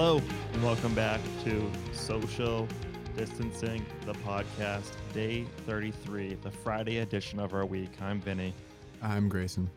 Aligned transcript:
Hello, 0.00 0.22
and 0.52 0.62
welcome 0.62 0.94
back 0.94 1.20
to 1.42 1.68
Social 1.92 2.68
Distancing, 3.16 3.84
the 4.06 4.12
podcast, 4.12 4.92
day 5.12 5.44
33, 5.66 6.34
the 6.34 6.52
Friday 6.52 6.98
edition 6.98 7.40
of 7.40 7.52
our 7.52 7.66
week. 7.66 7.90
I'm 8.00 8.20
Vinny, 8.20 8.54
I'm 9.02 9.28
Grayson. 9.28 9.68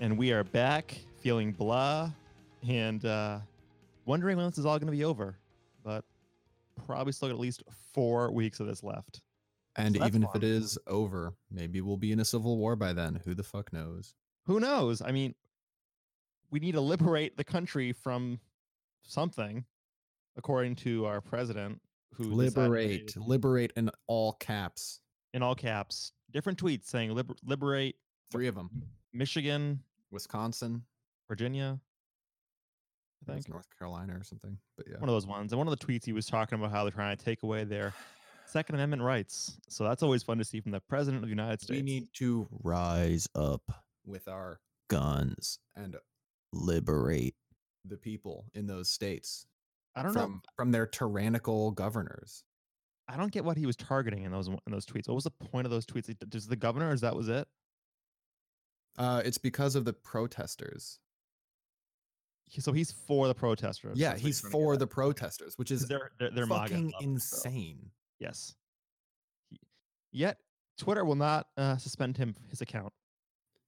and 0.00 0.16
we 0.16 0.30
are 0.30 0.44
back 0.44 0.96
feeling 1.20 1.50
blah 1.50 2.08
and 2.68 3.04
uh, 3.04 3.40
wondering 4.04 4.36
when 4.36 4.46
this 4.46 4.58
is 4.58 4.64
all 4.64 4.78
going 4.78 4.86
to 4.86 4.96
be 4.96 5.02
over. 5.04 5.36
But 5.82 6.04
probably 6.86 7.12
still 7.12 7.26
got 7.26 7.34
at 7.34 7.40
least 7.40 7.64
four 7.92 8.30
weeks 8.30 8.60
of 8.60 8.68
this 8.68 8.84
left. 8.84 9.22
And 9.74 9.96
So 9.96 10.06
even 10.06 10.22
if 10.22 10.30
fun. 10.30 10.36
it 10.36 10.44
is 10.44 10.78
over, 10.86 11.34
maybe 11.50 11.80
we'll 11.80 11.96
be 11.96 12.12
in 12.12 12.20
a 12.20 12.24
civil 12.24 12.58
war 12.58 12.76
by 12.76 12.92
then. 12.92 13.20
Who 13.24 13.34
the 13.34 13.42
fuck 13.42 13.72
knows? 13.72 14.14
Who 14.46 14.60
knows? 14.60 15.02
I 15.02 15.10
mean, 15.10 15.34
we 16.48 16.60
need 16.60 16.72
to 16.72 16.80
liberate 16.80 17.36
the 17.36 17.42
country 17.42 17.92
from 17.92 18.38
something, 19.02 19.64
according 20.36 20.76
to 20.76 21.06
our 21.06 21.20
president, 21.20 21.80
who 22.14 22.24
decided 22.30 22.56
Liberate, 22.56 23.16
liberate 23.16 23.72
in 23.76 23.90
all 24.06 24.32
caps. 24.34 25.00
in 25.34 25.42
all 25.42 25.54
caps, 25.54 26.12
different 26.32 26.58
tweets 26.62 26.86
saying 26.86 27.14
liber- 27.14 27.36
liberate 27.44 27.96
Three 28.30 28.46
of 28.46 28.54
them. 28.54 28.70
Michigan, 29.12 29.80
Wisconsin, 30.10 30.82
Virginia. 31.28 31.80
I 33.26 33.32
think 33.32 33.48
North 33.48 33.66
Carolina 33.78 34.16
or 34.16 34.22
something. 34.22 34.58
But 34.76 34.86
yeah. 34.88 34.98
one 34.98 35.08
of 35.08 35.14
those 35.14 35.26
ones. 35.26 35.52
And 35.52 35.58
one 35.58 35.66
of 35.68 35.78
the 35.78 35.84
tweets 35.84 36.04
he 36.04 36.12
was 36.12 36.26
talking 36.26 36.58
about 36.58 36.70
how 36.70 36.84
they're 36.84 36.92
trying 36.92 37.16
to 37.16 37.24
take 37.24 37.42
away 37.42 37.64
their 37.64 37.92
Second 38.46 38.76
Amendment 38.76 39.02
rights. 39.02 39.58
So 39.68 39.84
that's 39.84 40.02
always 40.02 40.22
fun 40.22 40.38
to 40.38 40.44
see 40.44 40.60
from 40.60 40.72
the 40.72 40.80
president 40.80 41.22
of 41.22 41.28
the 41.28 41.34
United 41.34 41.60
States. 41.60 41.78
We 41.78 41.82
need 41.82 42.08
to 42.14 42.48
rise 42.62 43.28
up 43.34 43.62
with 44.06 44.28
our 44.28 44.60
guns 44.88 45.58
and 45.74 45.96
liberate 46.52 47.34
the 47.84 47.96
people 47.96 48.46
in 48.54 48.66
those 48.66 48.90
states 48.90 49.46
I 49.96 50.02
don't 50.02 50.14
know. 50.14 50.20
from 50.22 50.42
from 50.56 50.70
their 50.72 50.86
tyrannical 50.86 51.70
governors. 51.70 52.44
I 53.08 53.16
don't 53.16 53.32
get 53.32 53.44
what 53.44 53.56
he 53.56 53.64
was 53.66 53.76
targeting 53.76 54.24
in 54.24 54.32
those 54.32 54.48
in 54.48 54.58
those 54.68 54.84
tweets. 54.86 55.08
What 55.08 55.14
was 55.14 55.24
the 55.24 55.30
point 55.30 55.64
of 55.66 55.70
those 55.70 55.86
tweets? 55.86 56.14
Just 56.28 56.48
the 56.50 56.56
governor, 56.56 56.92
is 56.92 57.00
that 57.00 57.16
was 57.16 57.28
it? 57.28 57.48
Uh, 58.98 59.22
it's 59.24 59.38
because 59.38 59.74
of 59.76 59.84
the 59.84 59.92
protesters. 59.92 60.98
So 62.58 62.72
he's 62.72 62.90
for 62.92 63.28
the 63.28 63.34
protesters. 63.34 63.98
Yeah, 63.98 64.16
he's 64.16 64.40
trying 64.40 64.50
to 64.52 64.56
get 64.56 64.60
for 64.62 64.76
the 64.76 64.86
protesters, 64.86 65.56
which 65.58 65.70
is 65.70 65.86
they're 65.86 66.10
they're, 66.18 66.30
they're 66.30 66.46
fucking 66.46 66.90
stuff, 66.90 67.00
so- 67.00 67.04
insane. 67.08 67.90
Yes. 68.18 68.54
He- 69.50 69.60
Yet 70.12 70.38
Twitter 70.78 71.04
will 71.04 71.14
not 71.14 71.46
uh, 71.56 71.76
suspend 71.76 72.16
him 72.16 72.34
his 72.50 72.60
account, 72.60 72.92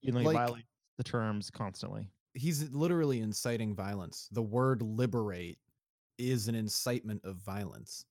even 0.02 0.14
though 0.14 0.20
he 0.20 0.26
Like- 0.26 0.36
violates 0.48 0.68
the 0.98 1.04
terms 1.04 1.50
constantly. 1.50 2.10
He's 2.34 2.70
literally 2.70 3.20
inciting 3.20 3.74
violence. 3.74 4.28
The 4.32 4.42
word 4.42 4.82
liberate 4.82 5.58
is 6.18 6.48
an 6.48 6.54
incitement 6.54 7.22
of 7.24 7.36
violence. 7.36 8.04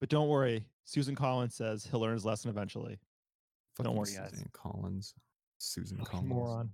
But 0.00 0.08
don't 0.08 0.28
worry, 0.28 0.64
Susan 0.84 1.14
Collins 1.14 1.54
says 1.54 1.86
he'll 1.90 2.00
learn 2.00 2.14
his 2.14 2.24
lesson 2.24 2.50
eventually. 2.50 2.98
Don't 3.78 3.96
Fucking 3.96 3.98
worry, 3.98 4.30
guys. 4.30 4.44
Collins. 4.52 5.14
Susan 5.58 5.98
Fucking 5.98 6.10
Collins. 6.10 6.28
moron. 6.28 6.70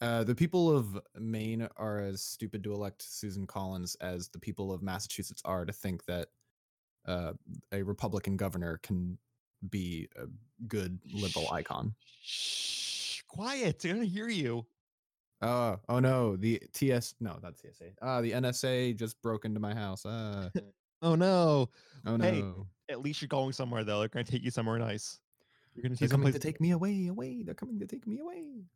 Uh, 0.00 0.24
the 0.24 0.34
people 0.34 0.74
of 0.74 0.98
Maine 1.18 1.68
are 1.76 2.00
as 2.00 2.22
stupid 2.22 2.64
to 2.64 2.72
elect 2.72 3.02
Susan 3.02 3.46
Collins 3.46 3.96
as 4.00 4.28
the 4.28 4.38
people 4.38 4.72
of 4.72 4.82
Massachusetts 4.82 5.42
are 5.44 5.64
to 5.64 5.72
think 5.72 6.04
that 6.06 6.28
uh, 7.06 7.32
a 7.72 7.82
Republican 7.82 8.36
governor 8.36 8.78
can 8.82 9.16
be 9.70 10.08
a 10.16 10.24
good 10.66 10.98
liberal 11.12 11.48
icon. 11.52 11.94
Shh, 12.22 13.22
quiet. 13.28 13.78
They're 13.78 13.94
gonna 13.94 14.04
hear 14.06 14.28
you. 14.28 14.66
Oh, 15.42 15.78
oh 15.88 15.98
no, 15.98 16.36
the 16.36 16.62
TS 16.72 17.14
no, 17.20 17.36
not 17.42 17.58
TSA. 17.58 17.90
Ah, 18.00 18.20
the 18.20 18.30
NSA 18.32 18.96
just 18.96 19.20
broke 19.22 19.44
into 19.44 19.60
my 19.60 19.74
house. 19.74 20.04
Ah, 20.06 20.48
Oh 21.02 21.16
no. 21.16 21.68
oh 22.06 22.16
no. 22.16 22.24
Hey, 22.24 22.44
At 22.88 23.02
least 23.02 23.20
you're 23.20 23.28
going 23.28 23.52
somewhere 23.52 23.82
though. 23.82 23.98
They're 23.98 24.08
gonna 24.08 24.24
take 24.24 24.44
you 24.44 24.52
somewhere 24.52 24.78
nice. 24.78 25.18
You're 25.74 25.82
gonna 25.82 25.96
see 25.96 26.06
They're 26.06 26.10
coming 26.10 26.26
someplace. 26.26 26.40
to 26.40 26.48
take 26.48 26.60
me 26.60 26.70
away, 26.70 27.08
away. 27.08 27.42
They're 27.42 27.54
coming 27.54 27.80
to 27.80 27.86
take 27.86 28.06
me 28.06 28.20
away. 28.20 28.64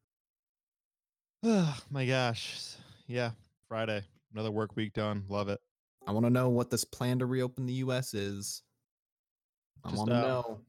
Oh 1.48 1.78
my 1.90 2.06
gosh. 2.06 2.74
Yeah. 3.06 3.30
Friday. 3.68 4.02
Another 4.32 4.50
work 4.50 4.74
week 4.74 4.94
done. 4.94 5.24
Love 5.28 5.48
it. 5.48 5.60
I 6.06 6.10
want 6.10 6.26
to 6.26 6.30
know 6.30 6.48
what 6.48 6.70
this 6.70 6.84
plan 6.84 7.20
to 7.20 7.26
reopen 7.26 7.66
the 7.66 7.74
U.S. 7.74 8.14
is. 8.14 8.62
I 9.84 9.90
Just, 9.90 9.98
want 9.98 10.10
to 10.10 10.16
uh, 10.16 10.20
know. 10.22 10.60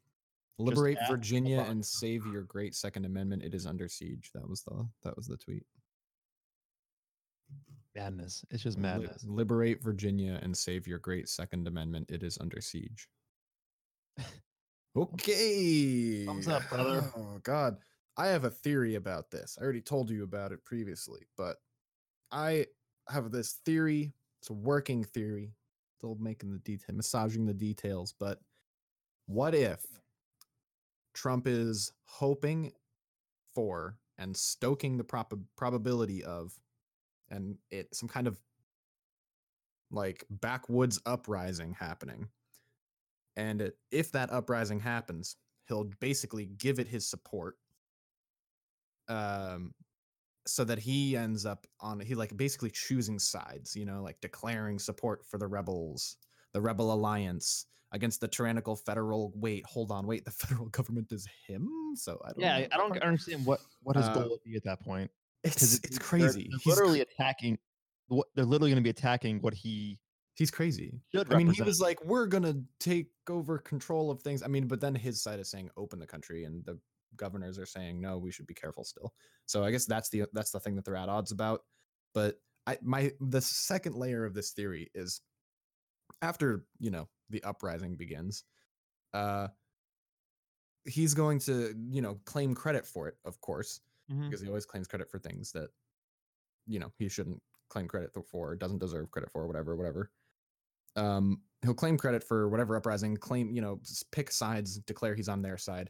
Liberate 0.60 0.98
Virginia 1.10 1.66
and 1.68 1.84
save 1.84 2.26
your 2.28 2.44
great 2.44 2.76
Second 2.76 3.06
Amendment. 3.06 3.44
It 3.44 3.56
is 3.56 3.66
under 3.66 3.88
siege. 3.88 4.30
That 4.36 4.48
was 4.48 4.62
the 4.64 4.88
that 5.04 5.16
was 5.16 5.26
the 5.26 5.38
tweet. 5.38 5.64
Madness. 7.98 8.46
It's 8.52 8.64
just 8.64 8.78
Li- 8.78 8.84
madness. 8.84 9.26
liberate 9.28 9.82
Virginia 9.84 10.40
and 10.42 10.56
save 10.56 10.88
your 10.88 11.00
great 11.00 11.28
Second 11.28 11.68
Amendment. 11.68 12.12
It 12.12 12.24
is 12.24 12.38
under 12.40 12.62
siege. 12.62 13.08
Okay. 14.96 16.26
Thumbs 16.26 16.48
up, 16.48 16.68
brother. 16.70 17.04
Oh 17.16 17.40
God, 17.44 17.78
I 18.18 18.28
have 18.28 18.46
a 18.46 18.50
theory 18.50 18.96
about 18.96 19.30
this. 19.30 19.58
I 19.60 19.64
already 19.64 19.82
told 19.82 20.10
you 20.10 20.24
about 20.24 20.52
it 20.52 20.66
previously, 20.66 21.28
but 21.38 21.58
I 22.32 22.66
have 23.08 23.32
this 23.32 23.60
theory. 23.64 24.14
It's 24.42 24.50
a 24.50 24.54
working 24.54 25.04
theory. 25.04 25.54
Still 25.98 26.18
making 26.20 26.52
the 26.52 26.60
detail, 26.60 26.96
massaging 26.96 27.46
the 27.46 27.54
details. 27.54 28.14
But 28.20 28.40
what 29.28 29.54
if 29.54 29.82
Trump 31.14 31.48
is 31.48 31.92
hoping 32.06 32.72
for 33.54 33.98
and 34.18 34.36
stoking 34.36 34.98
the 34.98 35.04
prob- 35.04 35.44
probability 35.56 36.24
of, 36.24 36.54
and 37.30 37.58
it 37.72 37.94
some 37.96 38.10
kind 38.10 38.28
of 38.28 38.40
like 39.92 40.26
backwoods 40.30 41.00
uprising 41.06 41.74
happening. 41.74 42.28
And 43.36 43.72
if 43.92 44.12
that 44.14 44.32
uprising 44.32 44.80
happens, 44.80 45.36
he'll 45.68 45.90
basically 46.00 46.48
give 46.58 46.80
it 46.80 46.88
his 46.88 47.08
support. 47.08 47.56
Um, 49.08 49.74
so 50.46 50.64
that 50.64 50.80
he 50.80 51.16
ends 51.16 51.46
up 51.46 51.68
on 51.82 52.00
he 52.00 52.16
like 52.16 52.36
basically 52.36 52.72
choosing 52.72 53.20
sides, 53.20 53.76
you 53.76 53.86
know, 53.86 54.02
like 54.02 54.20
declaring 54.22 54.80
support 54.80 55.26
for 55.26 55.38
the 55.38 55.48
rebels, 55.48 56.18
the 56.54 56.62
rebel 56.62 56.94
alliance 56.94 57.66
against 57.92 58.22
the 58.22 58.28
tyrannical 58.28 58.76
federal. 58.76 59.32
Wait, 59.36 59.66
hold 59.66 59.92
on, 59.92 60.08
wait, 60.08 60.26
the 60.26 60.32
federal 60.46 60.68
government 60.70 61.12
is 61.12 61.28
him. 61.48 61.70
So 61.96 62.20
I 62.26 62.30
don't. 62.30 62.40
Yeah, 62.40 62.60
know 62.60 62.68
I 62.72 62.78
don't 62.78 63.04
understand 63.04 63.46
what 63.46 63.60
what 63.84 63.96
his 63.98 64.08
Uh, 64.08 64.14
goal 64.14 64.30
would 64.32 64.44
be 64.44 64.56
at 64.56 64.64
that 64.64 64.82
point. 64.82 65.12
It's 65.54 65.76
it- 65.76 65.84
it's 65.86 65.98
they're- 65.98 66.06
crazy. 66.06 66.48
They're, 66.50 66.60
He's 66.64 66.64
cr- 66.64 66.70
literally 66.82 67.02
attacking. 67.02 67.58
What 68.08 68.28
they're 68.36 68.46
literally 68.46 68.72
going 68.72 68.82
to 68.82 68.88
be 68.88 68.90
attacking 68.90 69.40
what 69.42 69.54
he 69.54 70.00
he's 70.36 70.50
crazy. 70.52 71.02
I 71.30 71.36
mean, 71.36 71.48
he 71.52 71.62
was 71.62 71.82
like, 71.82 72.04
"We're 72.06 72.28
gonna 72.28 72.56
take 72.80 73.08
over 73.30 73.58
control 73.58 74.10
of 74.12 74.22
things." 74.22 74.42
I 74.44 74.48
mean, 74.48 74.68
but 74.68 74.80
then 74.80 74.96
his 74.96 75.22
side 75.22 75.40
is 75.42 75.50
saying, 75.50 75.70
"Open 75.76 76.00
the 76.00 76.08
country," 76.08 76.46
and 76.46 76.64
the 76.66 76.80
governors 77.18 77.60
are 77.60 77.66
saying, 77.66 78.00
"No, 78.00 78.18
we 78.18 78.32
should 78.32 78.48
be 78.48 78.54
careful 78.54 78.86
still." 78.86 79.14
So 79.46 79.64
I 79.66 79.72
guess 79.72 79.86
that's 79.86 80.10
the 80.10 80.24
that's 80.32 80.52
the 80.52 80.60
thing 80.62 80.76
that 80.76 80.86
they're 80.86 80.96
at 80.96 81.10
odds 81.10 81.32
about. 81.34 81.62
But 82.14 82.40
I 82.66 82.78
my 82.82 83.12
the 83.20 83.42
second 83.42 83.96
layer 83.96 84.24
of 84.24 84.34
this 84.34 84.52
theory 84.52 84.90
is 84.96 85.20
after 86.22 86.66
you 86.80 86.92
know 86.92 87.10
the 87.30 87.44
uprising 87.44 87.96
begins, 87.98 88.46
uh, 89.14 89.50
he's 90.86 91.14
going 91.14 91.40
to 91.40 91.74
you 91.90 92.02
know 92.02 92.20
claim 92.26 92.56
credit 92.56 92.86
for 92.86 93.08
it, 93.10 93.18
of 93.26 93.40
course, 93.42 93.82
Mhm. 94.10 94.30
because 94.30 94.42
he 94.42 94.48
always 94.48 94.66
claims 94.66 94.88
credit 94.88 95.10
for 95.10 95.20
things 95.20 95.52
that 95.54 95.70
you 96.68 96.80
know 96.80 96.92
he 96.98 97.10
shouldn't 97.10 97.42
claim 97.70 97.88
credit 97.88 98.12
for 98.28 98.56
doesn't 98.56 98.80
deserve 98.80 99.12
credit 99.12 99.32
for 99.32 99.48
whatever 99.48 99.76
whatever. 99.76 100.12
Um 100.96 101.44
he'll 101.64 101.74
claim 101.76 101.98
credit 101.98 102.24
for 102.24 102.50
whatever 102.50 102.76
uprising 102.78 103.18
claim 103.18 103.52
you 103.52 103.62
know 103.62 103.82
pick 104.12 104.32
sides 104.32 104.80
declare 104.80 105.16
he's 105.16 105.30
on 105.30 105.42
their 105.42 105.58
side. 105.58 105.90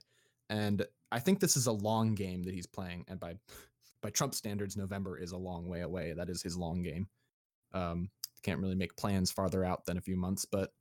And 0.49 0.85
i 1.11 1.19
think 1.19 1.39
this 1.39 1.57
is 1.57 1.67
a 1.67 1.71
long 1.71 2.15
game 2.15 2.43
that 2.43 2.53
he's 2.53 2.67
playing 2.67 3.05
and 3.07 3.19
by 3.19 3.35
by 4.01 4.09
trump 4.11 4.35
standards 4.35 4.77
november 4.77 5.17
is 5.17 5.31
a 5.33 5.37
long 5.37 5.67
way 5.69 5.81
away. 5.81 6.13
That 6.13 6.29
is 6.29 6.41
his 6.43 6.57
long 6.57 6.83
game. 6.83 7.09
Um 7.73 8.11
can't 8.43 8.61
really 8.61 8.75
make 8.75 8.95
plans 8.97 9.31
farther 9.31 9.65
out 9.65 9.85
than 9.85 9.97
a 9.97 10.01
few 10.01 10.17
months 10.17 10.45
but 10.45 10.73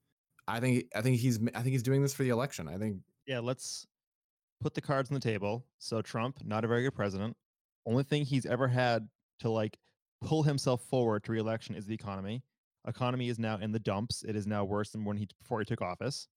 i 0.49 0.61
think 0.61 0.87
i 0.95 1.03
think 1.03 1.19
he's 1.19 1.39
i 1.55 1.63
think 1.63 1.69
he's 1.73 1.83
doing 1.85 2.03
this 2.03 2.15
for 2.15 2.25
the 2.25 2.31
election. 2.31 2.69
I 2.69 2.79
think 2.79 3.03
yeah, 3.27 3.41
let's 3.41 3.87
put 4.61 4.75
the 4.75 4.81
cards 4.81 5.11
on 5.11 5.15
the 5.15 5.21
table. 5.21 5.65
So 5.79 6.03
Trump, 6.03 6.39
not 6.45 6.65
a 6.65 6.69
very 6.69 6.83
good 6.83 6.95
president. 6.95 7.37
Only 7.87 8.03
thing 8.03 8.25
he's 8.25 8.47
ever 8.47 8.69
had 8.69 9.09
to 9.41 9.51
like 9.51 9.79
pull 10.23 10.43
himself 10.43 10.83
forward 10.83 11.25
to 11.25 11.33
reelection 11.33 11.75
is 11.75 11.87
the 11.87 11.95
economy. 11.95 12.43
Economy 12.87 13.29
is 13.29 13.39
now 13.39 13.59
in 13.59 13.73
the 13.73 13.79
dumps. 13.79 14.25
It 14.27 14.37
is 14.37 14.47
now 14.47 14.65
worse 14.65 14.91
than 14.91 15.05
when 15.05 15.17
he 15.17 15.29
before 15.41 15.59
he 15.59 15.65
took 15.65 15.83
office. 15.83 16.29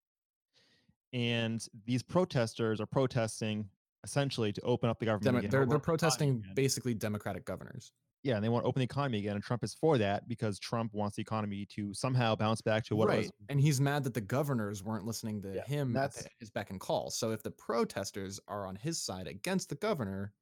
And 1.14 1.66
these 1.86 2.04
protesters 2.04 2.80
are 2.80 2.86
protesting 2.86 3.68
essentially 4.04 4.54
to 4.54 4.62
open 4.62 4.90
up 4.90 5.00
the 5.00 5.06
government. 5.06 5.42
They're, 5.42 5.50
they're 5.50 5.64
up 5.64 5.70
the 5.70 5.76
economy 5.76 5.80
protesting 5.80 6.44
basically 6.56 6.94
democratic 6.94 7.46
governors 7.46 7.92
Yeah, 8.24 8.36
and 8.36 8.44
they 8.44 8.50
want 8.50 8.66
to 8.66 8.68
open 8.68 8.82
the 8.82 8.84
economy 8.86 9.20
again, 9.20 9.36
and 9.36 9.44
Trump 9.44 9.64
is 9.64 9.74
for 9.74 9.98
that 9.98 10.28
because 10.28 10.60
Trump 10.60 10.94
wants 10.94 11.16
the 11.16 11.22
economy 11.22 11.66
to 11.76 11.94
somehow 11.94 12.36
bounce 12.36 12.60
back 12.62 12.84
to 12.86 12.96
what 12.96 13.06
it 13.06 13.12
right 13.12 13.20
was. 13.22 13.32
and 13.48 13.62
he's 13.62 13.80
mad 13.80 14.04
that 14.04 14.14
the 14.14 14.20
governors 14.22 14.84
weren't 14.84 15.06
listening 15.06 15.42
to 15.44 15.54
Yeah, 15.56 15.64
him 15.66 15.96
at 15.96 16.02
that's- 16.12 16.24
the- 16.24 16.30
his 16.40 16.50
beck 16.50 16.70
and 16.70 16.80
call 16.82 17.10
so 17.12 17.32
if 17.32 17.42
the 17.44 17.52
protesters 17.52 18.38
are 18.50 18.66
on 18.68 18.76
his 18.76 19.02
side 19.02 19.28
against 19.28 19.70
the 19.70 19.76
governor 19.76 20.34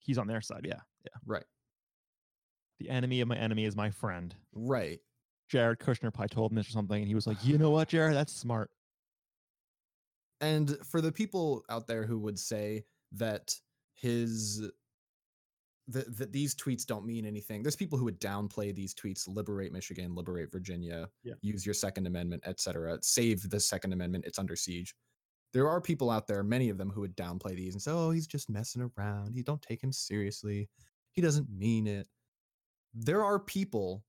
He's 0.00 0.18
on 0.18 0.26
their 0.26 0.40
side. 0.40 0.66
Yeah, 0.68 0.80
yeah. 1.04 1.12
right 1.24 1.44
The 2.80 2.90
enemy 2.90 3.20
of 3.20 3.28
my 3.28 3.36
enemy 3.36 3.66
is 3.66 3.76
my 3.76 3.90
friend. 3.90 4.34
right 4.52 4.98
Jared 5.48 5.78
Kushner 5.78 6.12
probably 6.12 6.28
told 6.30 6.50
him 6.50 6.56
this 6.56 6.66
or 6.68 6.72
something, 6.72 6.98
and 7.02 7.06
he 7.06 7.14
was 7.14 7.26
like, 7.26 7.44
"You 7.44 7.56
know 7.58 7.70
what, 7.70 7.88
Jared? 7.88 8.14
That's 8.16 8.32
smart." 8.32 8.70
And 10.40 10.76
for 10.84 11.00
the 11.00 11.12
people 11.12 11.64
out 11.68 11.86
there 11.86 12.04
who 12.04 12.18
would 12.18 12.38
say 12.38 12.84
that 13.12 13.54
his 13.94 14.68
that, 15.88 16.16
that 16.16 16.32
these 16.32 16.54
tweets 16.54 16.86
don't 16.86 17.04
mean 17.04 17.26
anything. 17.26 17.62
There's 17.62 17.76
people 17.76 17.98
who 17.98 18.04
would 18.04 18.20
downplay 18.20 18.74
these 18.74 18.94
tweets, 18.94 19.26
liberate 19.26 19.72
Michigan, 19.72 20.14
liberate 20.14 20.50
Virginia, 20.52 21.08
Yeah. 21.24 21.34
use 21.42 21.66
your 21.66 21.74
Second 21.74 22.06
Amendment, 22.06 22.42
etc. 22.46 22.98
Save 23.02 23.48
the 23.50 23.58
Second 23.60 23.92
Amendment. 23.92 24.24
It's 24.26 24.38
under 24.38 24.54
siege. 24.56 24.94
There 25.52 25.68
are 25.68 25.80
people 25.80 26.08
out 26.10 26.26
there, 26.26 26.42
many 26.42 26.68
of 26.70 26.78
them, 26.78 26.88
who 26.90 27.00
would 27.02 27.16
downplay 27.16 27.56
these 27.56 27.74
and 27.74 27.82
say, 27.82 27.90
"Oh, 27.90 28.10
he's 28.10 28.26
just 28.26 28.48
messing 28.48 28.90
around. 28.96 29.34
He 29.34 29.42
don't 29.42 29.60
take 29.60 29.82
him 29.82 29.92
seriously. 29.92 30.70
He 31.12 31.20
doesn't 31.20 31.50
mean 31.50 31.86
it." 31.86 32.08
There 32.94 33.22
are 33.24 33.38
people, 33.38 34.04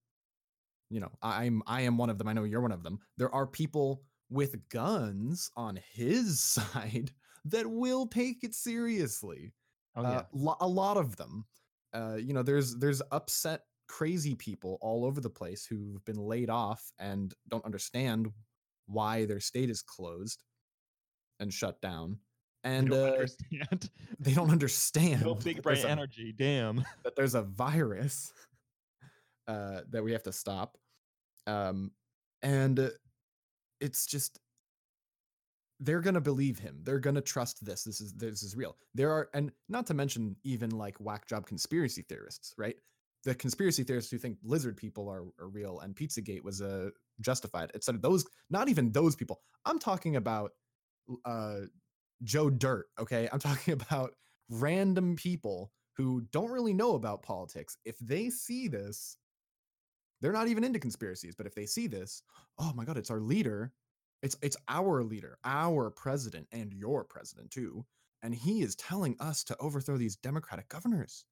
you 0.89 0.99
know, 0.99 1.11
I- 1.21 1.45
I'm 1.45 1.61
I 1.67 1.81
am 1.81 1.97
one 1.97 2.09
of 2.09 2.17
them. 2.17 2.27
I 2.27 2.33
know 2.33 2.43
you're 2.43 2.61
one 2.61 2.71
of 2.71 2.83
them. 2.83 2.99
There 3.17 3.33
are 3.33 3.47
people 3.47 4.03
with 4.29 4.69
guns 4.69 5.49
on 5.57 5.79
his 5.91 6.39
side 6.93 7.11
that 7.45 7.69
will 7.69 8.07
take 8.07 8.43
it 8.43 8.53
seriously 8.55 9.53
Oh 9.95 10.01
uh, 10.03 10.23
lo- 10.33 10.57
a 10.61 10.67
lot 10.67 10.97
of 10.97 11.17
them 11.17 11.45
uh, 11.93 12.15
you 12.15 12.33
know 12.33 12.43
there's 12.43 12.75
there's 12.77 13.01
upset 13.11 13.61
crazy 13.87 14.35
people 14.35 14.77
all 14.81 15.05
over 15.05 15.21
the 15.21 15.29
place 15.29 15.65
who've 15.65 16.03
been 16.05 16.17
laid 16.17 16.49
off 16.49 16.91
and 16.99 17.33
don't 17.49 17.65
understand 17.65 18.31
why 18.87 19.25
their 19.25 19.39
state 19.39 19.69
is 19.69 19.81
closed 19.81 20.43
and 21.39 21.53
shut 21.53 21.79
down 21.81 22.17
and 22.63 22.87
I 22.93 22.95
don't 22.95 23.09
uh, 23.09 23.11
understand. 23.11 23.89
they 24.19 24.33
don't 24.33 24.49
understand 24.57 25.23
no 25.23 25.35
big 25.35 25.61
brain 25.61 25.85
a- 25.85 25.89
energy. 25.89 26.33
Damn. 26.37 26.85
that 27.03 27.15
there's 27.15 27.35
a 27.35 27.41
virus 27.41 28.31
uh, 29.47 29.81
that 29.89 30.03
we 30.03 30.13
have 30.13 30.23
to 30.23 30.31
stop 30.31 30.77
um, 31.45 31.91
and 32.41 32.79
uh, 32.79 32.89
it's 33.81 34.05
just 34.05 34.39
they're 35.79 36.01
gonna 36.01 36.21
believe 36.21 36.59
him. 36.59 36.79
They're 36.83 36.99
gonna 36.99 37.21
trust 37.21 37.63
this. 37.65 37.83
This 37.83 38.01
is 38.01 38.13
this 38.13 38.43
is 38.43 38.55
real. 38.55 38.77
There 38.93 39.11
are 39.11 39.29
and 39.33 39.51
not 39.69 39.87
to 39.87 39.93
mention 39.93 40.35
even 40.43 40.69
like 40.71 40.97
whack 40.99 41.27
job 41.27 41.45
conspiracy 41.45 42.03
theorists 42.03 42.53
right? 42.57 42.75
The 43.23 43.35
conspiracy 43.35 43.83
theorists 43.83 44.11
who 44.11 44.17
think 44.17 44.37
lizard 44.43 44.77
people 44.77 45.09
are, 45.09 45.23
are 45.39 45.47
real 45.49 45.79
and 45.79 45.95
pizzagate 45.95 46.43
was 46.43 46.61
uh, 46.61 46.89
justified 47.21 47.71
etc 47.75 47.99
those 48.01 48.25
not 48.49 48.69
even 48.69 48.91
those 48.91 49.15
people. 49.15 49.41
I'm 49.65 49.79
talking 49.79 50.15
about 50.15 50.51
uh 51.25 51.61
joe 52.23 52.49
dirt 52.49 52.87
okay? 52.99 53.29
I'm 53.31 53.39
talking 53.51 53.73
about 53.73 54.13
random 54.49 55.15
people 55.15 55.71
who 55.95 56.21
don't 56.31 56.51
really 56.51 56.73
know 56.73 56.95
about 56.95 57.23
politics. 57.23 57.77
If 57.85 57.97
they 57.99 58.29
see 58.29 58.67
this 58.67 59.17
they're 60.21 60.31
not 60.31 60.47
even 60.47 60.63
into 60.63 60.79
conspiracies 60.79 61.35
but 61.35 61.45
if 61.45 61.53
they 61.55 61.65
see 61.65 61.87
this 61.87 62.23
oh 62.57 62.71
my 62.75 62.85
god 62.85 62.97
it's 62.97 63.11
our 63.11 63.19
leader 63.19 63.73
it's 64.23 64.35
it's 64.41 64.57
our 64.69 65.03
leader 65.03 65.37
our 65.43 65.91
president 65.91 66.47
and 66.51 66.73
your 66.73 67.03
president 67.03 67.51
too 67.51 67.85
and 68.23 68.33
he 68.33 68.61
is 68.61 68.75
telling 68.75 69.15
us 69.19 69.43
to 69.43 69.55
overthrow 69.59 69.97
these 69.97 70.15
democratic 70.15 70.67
governors 70.69 71.25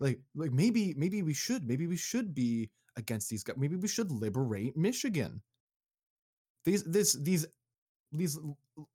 like 0.00 0.20
like 0.34 0.52
maybe 0.52 0.92
maybe 0.96 1.22
we 1.22 1.32
should 1.32 1.66
maybe 1.66 1.86
we 1.86 1.96
should 1.96 2.34
be 2.34 2.68
against 2.96 3.30
these 3.30 3.42
gov- 3.44 3.56
maybe 3.56 3.76
we 3.76 3.88
should 3.88 4.10
liberate 4.10 4.76
michigan 4.76 5.40
these 6.64 6.82
this 6.84 7.14
these 7.14 7.46
these 8.12 8.38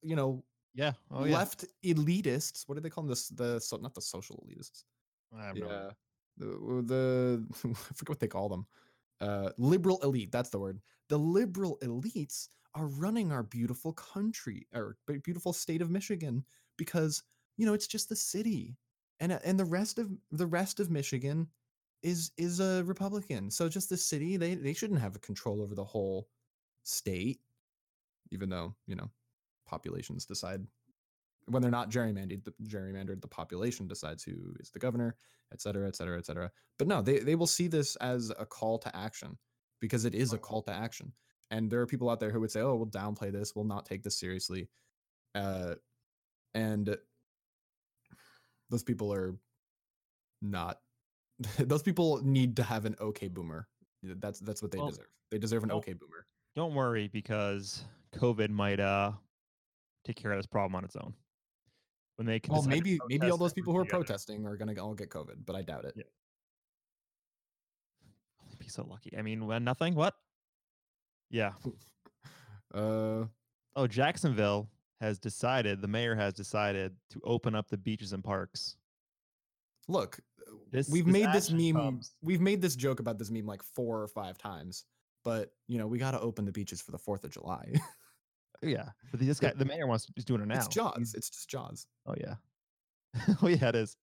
you 0.04 0.16
know 0.16 0.44
Yeah. 0.76 0.94
Oh 1.10 1.26
yeah. 1.26 1.38
left 1.38 1.66
elitists 1.84 2.68
what 2.68 2.76
do 2.76 2.82
they 2.82 2.90
call 2.90 3.04
them 3.04 3.10
this 3.10 3.30
the 3.30 3.60
so 3.60 3.78
not 3.78 3.96
the 3.96 4.02
social 4.02 4.44
elitists 4.46 4.84
I 5.36 5.46
have 5.46 5.56
no 5.56 5.68
yeah 5.68 5.90
the, 6.38 6.46
the 6.86 7.46
i 7.66 7.94
forget 7.94 8.10
what 8.10 8.20
they 8.20 8.28
call 8.28 8.50
them 8.50 8.68
uh 9.22 9.50
liberal 9.58 10.00
elite 10.04 10.32
that's 10.32 10.50
the 10.50 10.60
word. 10.60 10.80
The 11.10 11.18
liberal 11.18 11.78
elites 11.82 12.50
are 12.76 12.88
running 12.88 13.32
our 13.32 13.44
beautiful 13.44 13.94
country 13.94 14.68
or 14.76 14.98
beautiful 15.24 15.54
state 15.54 15.82
of 15.82 15.90
michigan 15.90 16.44
because 16.78 17.24
you 17.58 17.66
know 17.66 17.74
it's 17.74 17.88
just 17.88 18.10
the 18.10 18.16
city. 18.16 18.78
And 19.20 19.32
uh, 19.32 19.40
and 19.44 19.60
the 19.60 19.66
rest 19.66 19.98
of 20.00 20.12
the 20.32 20.48
rest 20.48 20.80
of 20.80 20.92
michigan 20.92 21.48
is 22.04 22.32
is 22.38 22.60
a 22.60 22.84
republican. 22.84 23.50
So 23.50 23.70
just 23.70 23.90
the 23.90 23.98
city 23.98 24.38
they 24.38 24.56
they 24.56 24.74
shouldn't 24.74 25.02
have 25.02 25.20
control 25.22 25.62
over 25.62 25.76
the 25.76 25.84
whole 25.84 26.28
state 26.84 27.40
even 28.32 28.50
though 28.50 28.76
you 28.86 28.96
know 28.96 29.10
populations 29.66 30.26
decide 30.26 30.66
when 31.48 31.62
they're 31.62 31.72
not 31.72 31.90
gerrymandered 31.90 32.44
the 32.44 32.54
gerrymandered 32.64 33.22
the 33.22 33.28
population 33.28 33.88
decides 33.88 34.24
who 34.24 34.54
is 34.60 34.70
the 34.72 34.80
governor 34.80 35.16
et 35.54 35.62
cetera 35.62 35.88
et 35.88 35.96
cetera 35.96 36.18
et 36.18 36.26
cetera. 36.26 36.52
But 36.78 36.88
no 36.88 37.02
they, 37.02 37.20
they 37.20 37.36
will 37.36 37.48
see 37.48 37.68
this 37.68 37.96
as 37.98 38.32
a 38.38 38.46
call 38.46 38.80
to 38.80 38.96
action 38.96 39.38
because 39.80 40.06
it 40.06 40.16
is 40.16 40.34
a 40.34 40.38
call 40.38 40.62
to 40.64 40.72
action. 40.72 41.14
And 41.50 41.72
there 41.72 41.80
are 41.80 41.88
people 41.88 42.10
out 42.10 42.20
there 42.20 42.32
who 42.32 42.42
would 42.42 42.52
say 42.52 42.62
oh 42.62 42.76
we'll 42.76 42.88
downplay 42.88 43.32
this. 43.32 43.56
We'll 43.56 43.66
not 43.66 43.86
take 43.86 44.04
this 44.04 44.20
seriously. 44.20 44.70
Uh, 45.36 45.76
and 46.54 46.98
those 48.70 48.84
people 48.84 49.14
are 49.14 49.36
not 50.42 50.80
those 51.60 51.84
people 51.84 52.22
need 52.24 52.56
to 52.58 52.64
have 52.64 52.86
an 52.86 52.96
okay 53.00 53.28
boomer. 53.28 53.68
That's 54.04 54.40
that's 54.40 54.62
what 54.62 54.72
they 54.72 54.80
Well, 54.80 54.90
deserve. 54.90 55.08
They 55.32 55.38
deserve 55.38 55.64
an 55.64 55.72
okay 55.72 55.94
boomer. 55.94 56.26
Don't 56.56 56.74
worry 56.74 57.08
because 57.08 57.84
COVID 58.16 58.50
might 58.50 58.80
uh 58.80 59.12
take 60.06 60.16
care 60.16 60.32
of 60.32 60.40
this 60.40 60.48
problem 60.48 60.76
on 60.76 60.84
its 60.84 60.96
own. 60.96 61.14
When 62.18 62.26
they 62.28 62.40
can 62.40 62.54
well 62.54 62.64
maybe 62.64 63.00
maybe 63.08 63.30
all 63.32 63.38
those 63.38 63.54
people 63.54 63.72
who 63.74 63.80
are 63.80 63.84
together. 63.86 64.04
protesting 64.04 64.46
are 64.46 64.58
gonna 64.58 64.74
all 64.82 64.94
get 64.96 65.10
covid 65.10 65.46
but 65.46 65.56
i 65.56 65.62
doubt 65.62 65.86
it 65.86 65.94
Yeah. 65.96 66.04
be 68.60 68.68
so 68.68 68.84
lucky. 68.90 69.16
I 69.16 69.22
mean, 69.22 69.46
when 69.46 69.64
nothing. 69.64 69.94
What? 69.94 70.16
Yeah. 71.30 71.54
uh 72.74 73.26
Oh, 73.76 73.86
Jacksonville 73.88 74.68
has 75.00 75.20
decided. 75.20 75.80
The 75.80 75.88
mayor 75.88 76.16
has 76.16 76.34
decided 76.34 76.96
to 77.12 77.22
open 77.24 77.54
up 77.54 77.70
the 77.70 77.78
beaches 77.78 78.14
and 78.14 78.24
parks. 78.24 78.76
look 79.88 80.20
This- 80.72 80.90
we've 80.90 81.06
this 81.06 81.14
made 81.14 81.32
this 81.34 81.52
meme 81.52 81.76
comes- 81.76 82.16
we've 82.24 82.42
made 82.42 82.62
this 82.64 82.76
joke 82.76 83.00
about 83.00 83.20
this 83.20 83.30
meme 83.30 83.46
like 83.46 83.62
four 83.62 84.02
or 84.02 84.08
five 84.08 84.38
times 84.40 84.86
but 85.24 85.54
you 85.68 85.78
know 85.78 85.86
we 85.88 85.98
got 86.00 86.12
to 86.12 86.20
open 86.20 86.44
the 86.46 86.52
beaches 86.52 86.82
for 86.82 86.92
the 86.92 86.98
fourth 86.98 87.24
of 87.24 87.30
july 87.32 87.72
Yeah, 88.62 88.90
but 89.12 89.20
this 89.20 89.40
guy, 89.40 89.54
the 89.56 89.66
mayor 89.66 89.88
wants 89.88 90.08
is 90.16 90.26
doing 90.26 90.42
it 90.42 90.48
now. 90.48 90.56
it's 90.56 90.68
jaws 90.68 90.96
He's- 90.98 91.14
it's 91.14 91.30
just 91.30 91.50
jaws 91.50 91.86
Oh 92.08 92.16
yeah. 92.20 92.36
oh 93.42 93.48
yeah, 93.48 93.70
it 93.70 93.76
is. 93.76 93.96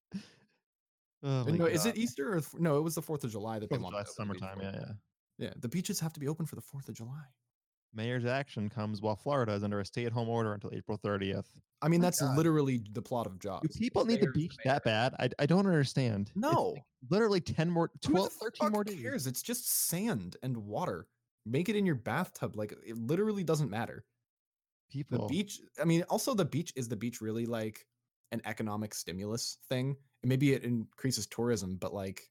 Oh, 1.22 1.44
my 1.44 1.52
no 1.56 1.64
is 1.64 1.86
it 1.86 1.96
Easter 1.96 2.34
or 2.34 2.40
th- 2.40 2.60
no 2.60 2.76
it 2.78 2.82
was 2.82 2.94
the 2.94 3.02
fourth 3.02 3.24
of 3.24 3.30
july 3.30 3.58
that 3.58 3.70
they 3.70 3.76
Fourth 3.76 3.78
of 3.80 3.92
wanted 3.94 4.04
July, 4.16 4.26
the 4.26 4.32
beach 4.34 4.42
summertime. 4.42 4.58
Yeah, 4.60 4.80
yeah. 4.80 5.46
yeah 5.46 5.52
the 5.58 5.68
beaches 5.68 5.98
have 6.00 6.12
to 6.12 6.20
be 6.20 6.28
open 6.28 6.44
for 6.46 6.54
the 6.56 6.60
fourth 6.62 6.88
of 6.88 6.94
july 6.94 7.22
Mayor's 7.96 8.24
action 8.26 8.68
comes 8.68 9.00
while 9.00 9.14
Florida 9.14 9.52
is 9.52 9.62
under 9.62 9.78
a 9.78 9.84
stay-at-home 9.86 10.28
order 10.28 10.52
until 10.52 10.70
April 10.74 10.98
30th. 10.98 11.44
i 11.80 11.88
mean 11.88 12.00
My 12.00 12.06
that's 12.06 12.20
God. 12.20 12.36
literally 12.36 12.82
the 12.92 13.00
plot 13.00 13.26
of 13.26 13.38
jaws 13.38 13.60
Do 13.62 13.68
people 13.68 14.04
need 14.04 14.16
the 14.16 14.26
Mayor's 14.26 14.34
the 14.34 14.40
beach 14.40 14.56
that 14.64 14.82
bad? 14.84 15.14
I, 15.20 15.28
I 15.38 15.46
don't 15.46 15.66
understand. 15.66 16.30
No 16.34 16.72
like 16.74 16.82
literally 17.08 17.40
10 17.40 17.70
more, 17.70 17.90
Who 18.06 18.12
12, 18.12 18.28
the 18.30 18.34
13 18.46 18.50
fuck 18.66 18.72
more 18.72 18.84
days. 18.84 19.26
it's 19.26 19.42
just 19.42 19.88
sand 19.88 20.36
and 20.42 20.56
water 20.58 21.06
make 21.46 21.68
it 21.68 21.76
in 21.76 21.86
your 21.86 21.94
bathtub 21.94 22.56
like 22.56 22.72
it 22.84 22.96
literally 22.98 23.44
doesn't 23.44 23.70
matter 23.70 24.04
the 25.10 25.18
beach 25.26 25.60
i 25.80 25.84
mean 25.84 26.02
also 26.04 26.34
the 26.34 26.44
beach 26.44 26.72
is 26.76 26.88
the 26.88 26.96
beach 26.96 27.20
really 27.20 27.46
like 27.46 27.86
an 28.32 28.40
economic 28.44 28.94
stimulus 28.94 29.58
thing 29.68 29.96
and 30.22 30.28
maybe 30.28 30.52
it 30.52 30.64
increases 30.64 31.26
tourism 31.26 31.76
but 31.76 31.92
like 31.94 32.22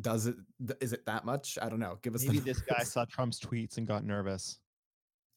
does 0.00 0.26
it 0.26 0.36
th- 0.66 0.78
is 0.80 0.92
it 0.92 1.04
that 1.06 1.24
much 1.24 1.58
i 1.60 1.68
don't 1.68 1.80
know 1.80 1.98
give 2.02 2.14
us 2.14 2.24
Maybe 2.24 2.38
this 2.40 2.60
guy 2.68 2.82
saw 2.82 3.04
Trump's 3.04 3.38
tweets 3.38 3.76
and 3.76 3.86
got 3.86 4.04
nervous. 4.04 4.58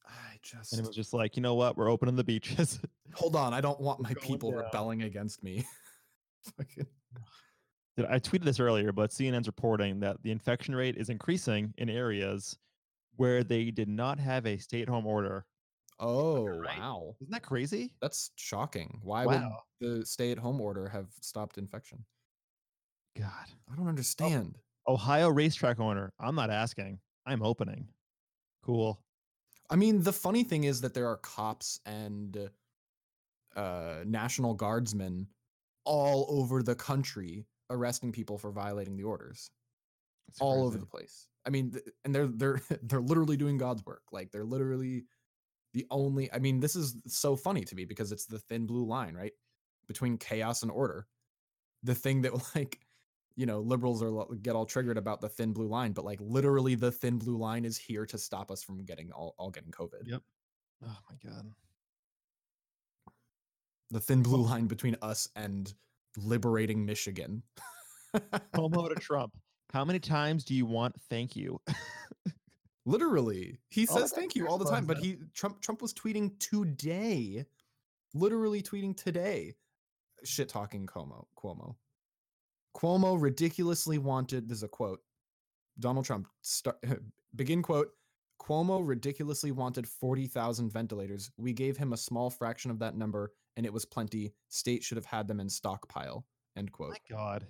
i 0.08 0.38
just 0.42 0.72
And 0.72 0.82
it 0.82 0.88
was 0.88 0.96
just 0.96 1.14
like, 1.14 1.36
you 1.36 1.42
know 1.42 1.56
what? 1.56 1.76
We're 1.76 1.90
opening 1.90 2.16
the 2.16 2.24
beaches. 2.24 2.80
hold 3.14 3.36
on 3.36 3.54
i 3.54 3.62
don't 3.62 3.80
want 3.80 4.00
my 4.00 4.14
people 4.16 4.52
down. 4.52 4.64
rebelling 4.64 5.04
against 5.04 5.44
me 5.44 5.66
I 8.10 8.18
tweeted 8.20 8.44
this 8.44 8.60
earlier, 8.60 8.92
but 8.92 9.12
CNN's 9.12 9.48
reporting 9.48 10.00
that 10.00 10.22
the 10.24 10.32
infection 10.32 10.76
rate 10.76 10.98
is 10.98 11.10
increasing 11.10 11.74
in 11.78 11.90
areas 11.90 12.58
where 13.16 13.44
they 13.44 13.72
did 13.72 13.88
not 13.90 14.20
have 14.20 14.46
a 14.46 14.58
stay-at-home 14.58 15.06
order. 15.06 15.46
oh 16.00 16.46
right? 16.46 16.80
wow 16.80 17.16
Isn't 17.22 17.32
that 17.32 17.44
crazy? 17.44 17.94
that's 18.02 18.32
shocking 18.36 19.00
why 19.04 19.26
Wow. 19.26 19.64
would 19.80 20.00
the 20.00 20.06
stay-at-home 20.06 20.60
order 20.62 20.88
have 20.90 21.08
stopped 21.22 21.58
infection 21.58 22.04
God. 23.18 23.48
i 23.72 23.76
don't 23.76 23.88
understand 23.88 24.58
Ohio 24.86 25.30
racetrack 25.30 25.80
owner. 25.80 26.12
I'm 26.20 26.36
not 26.36 26.50
asking. 26.50 27.00
I'm 27.26 27.42
opening. 27.42 27.88
Cool. 28.66 29.00
I 29.70 29.78
mean, 29.78 30.04
the 30.04 30.12
funny 30.12 30.44
thing 30.44 30.66
is 30.66 30.82
that 30.82 30.94
there 30.94 31.08
are 31.08 31.16
cops 31.18 31.80
and 31.86 32.50
uh, 33.56 34.04
national 34.06 34.56
guardsmen 34.56 35.28
all 35.86 36.26
over 36.28 36.62
the 36.64 36.76
country 36.76 37.46
arresting 37.70 38.12
people 38.12 38.38
for 38.38 38.52
violating 38.52 38.98
the 38.98 39.04
orders, 39.04 39.50
It's 40.28 40.42
all 40.42 40.66
over 40.66 40.78
the 40.78 40.86
place. 40.86 41.28
I 41.46 41.50
mean, 41.50 41.72
th- 41.72 41.84
and 42.06 42.14
they're 42.14 42.28
they're 42.28 42.62
they're 42.84 43.02
literally 43.02 43.38
doing 43.38 43.58
God's 43.58 43.86
work. 43.86 44.04
Like 44.12 44.32
they're 44.32 44.46
literally 44.46 45.06
the 45.74 45.86
only. 45.92 46.32
I 46.32 46.40
mean, 46.40 46.60
this 46.60 46.76
is 46.76 46.96
so 47.08 47.36
funny 47.36 47.64
to 47.64 47.76
me 47.76 47.86
because 47.86 48.12
it's 48.12 48.26
the 48.26 48.40
thin 48.40 48.66
blue 48.66 48.86
line, 48.86 49.16
right, 49.16 49.34
between 49.88 50.18
chaos 50.18 50.64
and 50.64 50.72
order. 50.72 51.08
The 51.84 51.96
thing 51.96 52.22
that 52.22 52.34
like 52.56 52.80
you 53.36 53.46
know 53.46 53.62
liberals 53.62 54.02
are 54.04 54.26
get 54.42 54.56
all 54.56 54.66
triggered 54.66 54.98
about 54.98 55.22
the 55.22 55.30
thin 55.30 55.54
blue 55.54 55.68
line, 55.68 55.92
but 55.92 56.06
like 56.06 56.20
literally 56.22 56.76
the 56.76 56.92
thin 56.92 57.18
blue 57.18 57.38
line 57.38 57.66
is 57.66 57.78
here 57.78 58.06
to 58.06 58.18
stop 58.18 58.52
us 58.52 58.64
from 58.64 58.84
getting 58.86 59.12
all, 59.12 59.36
all 59.38 59.50
getting 59.50 59.72
COVID. 59.72 60.06
Yep. 60.06 60.22
Oh 60.86 60.98
my 61.10 61.30
god. 61.30 61.52
The 63.92 64.00
thin 64.00 64.24
blue 64.24 64.42
line 64.42 64.66
between 64.66 64.96
us 65.02 65.28
and 65.36 65.72
liberating 66.18 66.86
Michigan. 66.86 67.44
Cuomo 68.56 68.90
to 68.90 68.96
Trump. 68.96 69.34
How 69.72 69.84
many 69.84 70.00
times 70.00 70.44
do 70.44 70.54
you 70.54 70.66
want 70.66 71.00
thank 71.10 71.36
you? 71.36 71.60
literally, 72.86 73.60
he 73.70 73.88
All 73.88 73.98
says 73.98 74.12
thank 74.12 74.36
you 74.36 74.48
all 74.48 74.58
the 74.58 74.70
time, 74.70 74.86
but 74.86 74.98
he 74.98 75.18
Trump 75.34 75.62
Trump 75.62 75.82
was 75.82 75.94
tweeting 75.94 76.38
today, 76.40 77.46
literally 78.14 78.62
tweeting 78.62 78.96
today, 78.96 79.56
shit 80.24 80.50
talking 80.50 80.86
Cuomo 80.86 81.26
Cuomo. 81.38 81.76
Cuomo 82.76 83.22
ridiculously 83.22 83.98
wanted. 83.98 84.48
This 84.50 84.60
is 84.60 84.64
a 84.64 84.68
quote. 84.68 85.02
Donald 85.80 86.06
Trump 86.06 86.28
start, 86.42 86.78
begin 87.36 87.62
quote. 87.62 87.90
Cuomo 88.42 88.86
ridiculously 88.86 89.52
wanted 89.52 89.88
40,000 89.88 90.70
ventilators. 90.70 91.32
We 91.38 91.54
gave 91.54 91.78
him 91.78 91.94
a 91.94 91.98
small 91.98 92.30
fraction 92.30 92.72
of 92.72 92.80
that 92.80 92.96
number, 92.96 93.32
and 93.56 93.66
it 93.66 93.72
was 93.72 93.86
plenty. 93.86 94.34
State 94.50 94.84
should 94.84 94.98
have 94.98 95.06
had 95.06 95.28
them 95.28 95.40
in 95.40 95.50
stockpile. 95.50 96.26
End 96.58 96.72
quote. 96.72 96.92
my 96.92 97.16
god. 97.16 97.48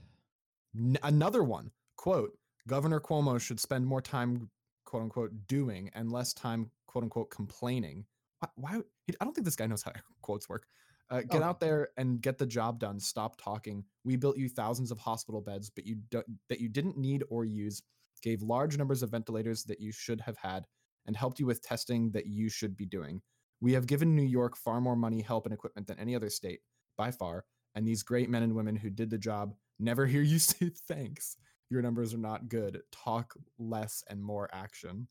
N- 0.77 0.99
another 1.03 1.43
one 1.43 1.71
quote 2.03 2.31
governor 2.67 2.99
cuomo 2.99 3.39
should 3.39 3.61
spend 3.61 3.85
more 3.87 4.01
time 4.01 4.49
quote 4.85 5.03
unquote 5.03 5.31
doing 5.47 5.89
and 5.93 6.11
less 6.11 6.33
time 6.33 6.69
quote 6.85 7.05
unquote 7.05 7.29
complaining. 7.29 8.03
Why, 8.39 8.49
why 8.55 8.81
i 9.21 9.23
don't 9.23 9.33
think 9.33 9.45
this 9.45 9.55
guy 9.55 9.67
knows 9.67 9.83
how 9.83 9.93
quotes 10.21 10.49
work. 10.49 10.65
Uh, 11.09 11.21
get 11.21 11.41
Oh. 11.41 11.45
out 11.45 11.61
there 11.61 11.89
and 11.95 12.21
get 12.21 12.37
the 12.37 12.45
job 12.45 12.77
done. 12.79 12.99
Stop 12.99 13.41
talking. 13.41 13.85
We 14.03 14.17
built 14.17 14.37
you 14.37 14.49
thousands 14.49 14.91
of 14.91 14.99
hospital 14.99 15.39
beds 15.39 15.69
but 15.69 15.85
you 15.85 15.95
do- 16.11 16.23
that 16.49 16.59
you 16.59 16.67
didn't 16.67 16.97
need 16.97 17.23
or 17.29 17.45
use 17.45 17.81
gave 18.21 18.41
large 18.41 18.77
numbers 18.77 19.01
of 19.01 19.09
ventilators 19.11 19.63
that 19.63 19.79
you 19.79 19.93
should 19.93 20.19
have 20.19 20.35
had 20.37 20.65
and 21.05 21.15
helped 21.15 21.39
you 21.39 21.45
with 21.45 21.61
testing 21.61 22.11
that 22.11 22.25
you 22.27 22.49
should 22.49 22.75
be 22.75 22.85
doing. 22.85 23.21
We 23.61 23.71
have 23.73 23.87
given 23.87 24.13
new 24.13 24.23
york 24.39 24.57
far 24.57 24.81
more 24.81 24.97
money 24.97 25.21
help 25.21 25.45
and 25.45 25.53
equipment 25.53 25.87
than 25.87 25.99
any 25.99 26.15
other 26.17 26.29
state 26.29 26.59
by 26.97 27.11
far 27.11 27.45
and 27.75 27.87
these 27.87 28.03
great 28.03 28.29
men 28.29 28.43
and 28.43 28.53
women 28.55 28.75
who 28.75 28.89
did 28.89 29.09
the 29.09 29.17
job 29.17 29.55
never 29.79 30.05
hear 30.05 30.21
you 30.21 30.37
say 30.49 30.69
thanks. 30.89 31.37
Your 31.73 31.81
numbers 31.81 32.13
are 32.13 32.19
not 32.19 32.49
good. 32.49 32.83
Talk 32.91 33.33
less 33.57 34.03
and 34.07 34.23
more 34.23 34.47
action. 34.53 35.07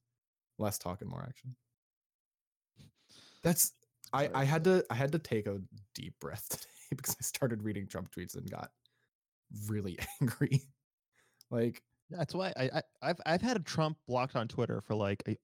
Less 0.61 0.79
talk 0.79 1.01
and 1.01 1.11
more 1.11 1.27
action. 1.29 1.57
That's 3.43 3.73
I, 4.13 4.31
I 4.33 4.45
had 4.45 4.63
to 4.63 4.85
I 4.89 4.95
had 4.95 5.11
to 5.11 5.19
take 5.19 5.49
a 5.49 5.61
deep 5.93 6.15
breath 6.21 6.49
today 6.51 6.97
because 6.97 7.17
I 7.19 7.23
started 7.25 7.65
reading 7.65 7.89
Trump 7.89 8.15
tweets 8.15 8.37
and 8.37 8.49
got 8.49 8.71
really 9.67 9.99
angry. 10.23 10.63
like 11.51 11.83
That's 12.11 12.33
why 12.33 12.53
I, 12.57 12.63
I 12.63 12.83
I've 13.03 13.21
I've 13.27 13.43
had 13.43 13.57
a 13.57 13.61
Trump 13.61 13.97
blocked 14.07 14.37
on 14.37 14.47
Twitter 14.47 14.81
for 14.81 14.95
like 14.95 15.21
a, 15.27 15.37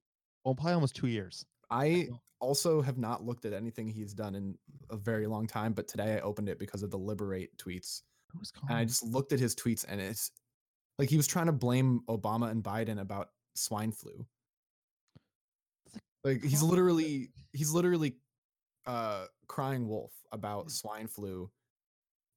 oh, 0.44 0.54
probably 0.54 0.74
almost 0.74 0.94
two 0.94 1.08
years. 1.08 1.44
I 1.68 2.10
also 2.38 2.80
have 2.80 2.96
not 2.96 3.24
looked 3.24 3.44
at 3.44 3.52
anything 3.52 3.88
he's 3.88 4.14
done 4.14 4.36
in 4.36 4.56
a 4.90 4.96
very 4.96 5.26
long 5.26 5.48
time, 5.48 5.72
but 5.72 5.88
today 5.88 6.14
I 6.14 6.20
opened 6.20 6.48
it 6.48 6.60
because 6.60 6.84
of 6.84 6.92
the 6.92 6.96
liberate 6.96 7.56
tweets. 7.58 8.02
And 8.68 8.78
I 8.78 8.84
just 8.84 9.02
looked 9.02 9.32
at 9.32 9.40
his 9.40 9.56
tweets 9.56 9.84
and 9.88 10.00
it's 10.00 10.30
like 10.98 11.08
he 11.08 11.16
was 11.16 11.26
trying 11.26 11.46
to 11.46 11.52
blame 11.52 12.00
Obama 12.08 12.50
and 12.50 12.62
Biden 12.62 13.00
about 13.00 13.30
swine 13.54 13.92
flu. 13.92 14.26
Like, 16.24 16.42
he's 16.42 16.62
literally 16.62 17.30
he's 17.52 17.70
literally 17.72 18.16
uh 18.86 19.26
crying 19.46 19.88
wolf 19.88 20.12
about 20.32 20.66
Yeah. 20.66 20.72
swine 20.72 21.06
flu 21.06 21.50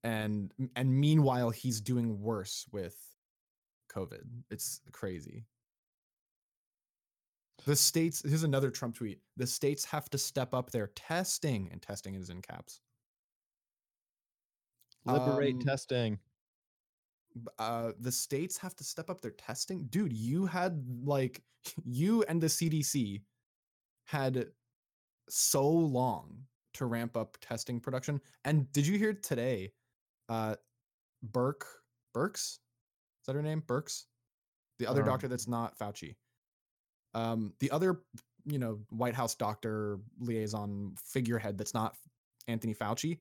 and 0.04 0.52
and 0.76 0.94
meanwhile 0.94 1.50
he's 1.50 1.82
doing 1.82 2.20
worse 2.22 2.66
with 2.72 2.96
COVID. 3.92 4.24
It's 4.50 4.82
crazy. 4.92 5.46
The 7.66 7.76
states 7.76 8.22
here's 8.28 8.44
another 8.44 8.72
Trump 8.72 8.96
tweet. 8.96 9.20
The 9.38 9.48
states 9.48 9.86
have 9.86 10.10
to 10.12 10.18
step 10.18 10.54
up 10.54 10.72
their 10.72 10.88
testing 10.96 11.70
and 11.72 11.82
testing 11.82 12.16
is 12.16 12.30
in 12.30 12.42
caps. 12.42 12.80
liberate 15.06 15.56
um, 15.56 15.62
testing. 15.62 16.20
Uh 17.60 17.92
the 18.00 18.12
states 18.12 18.58
have 18.58 18.76
to 18.76 18.84
step 18.84 19.10
up 19.10 19.22
their 19.22 19.32
testing? 19.32 19.86
Dude 19.90 20.14
you 20.14 20.46
had 20.46 20.84
like 21.04 21.42
you 21.86 22.24
and 22.24 22.42
the 22.42 22.48
cdc 22.48 23.22
had 24.06 24.48
so 25.30 25.68
long 25.70 26.36
to 26.74 26.86
ramp 26.86 27.16
up 27.16 27.38
testing 27.42 27.80
production 27.80 28.20
and 28.46 28.72
did 28.74 28.86
you 28.88 28.98
hear 28.98 29.14
today 29.14 29.72
uh 30.30 30.56
burke 31.24 31.66
Birx? 32.16 32.36
Is 32.36 32.60
that 33.28 33.36
her 33.36 33.42
name? 33.42 33.62
Birx? 33.62 34.06
The 34.80 34.88
other 34.88 35.02
Um, 35.02 35.08
doctor 35.08 35.28
that's 35.28 35.48
not 35.48 35.78
fauci. 35.78 36.16
Um 37.14 37.54
the 37.60 37.72
other 37.72 38.02
you 38.46 38.58
know 38.58 38.80
white 38.90 39.14
house 39.16 39.36
doctor 39.36 40.00
liaison 40.20 40.96
figurehead 40.98 41.58
that's 41.58 41.74
not 41.74 41.96
anthony 42.48 42.74
fauci 42.74 43.20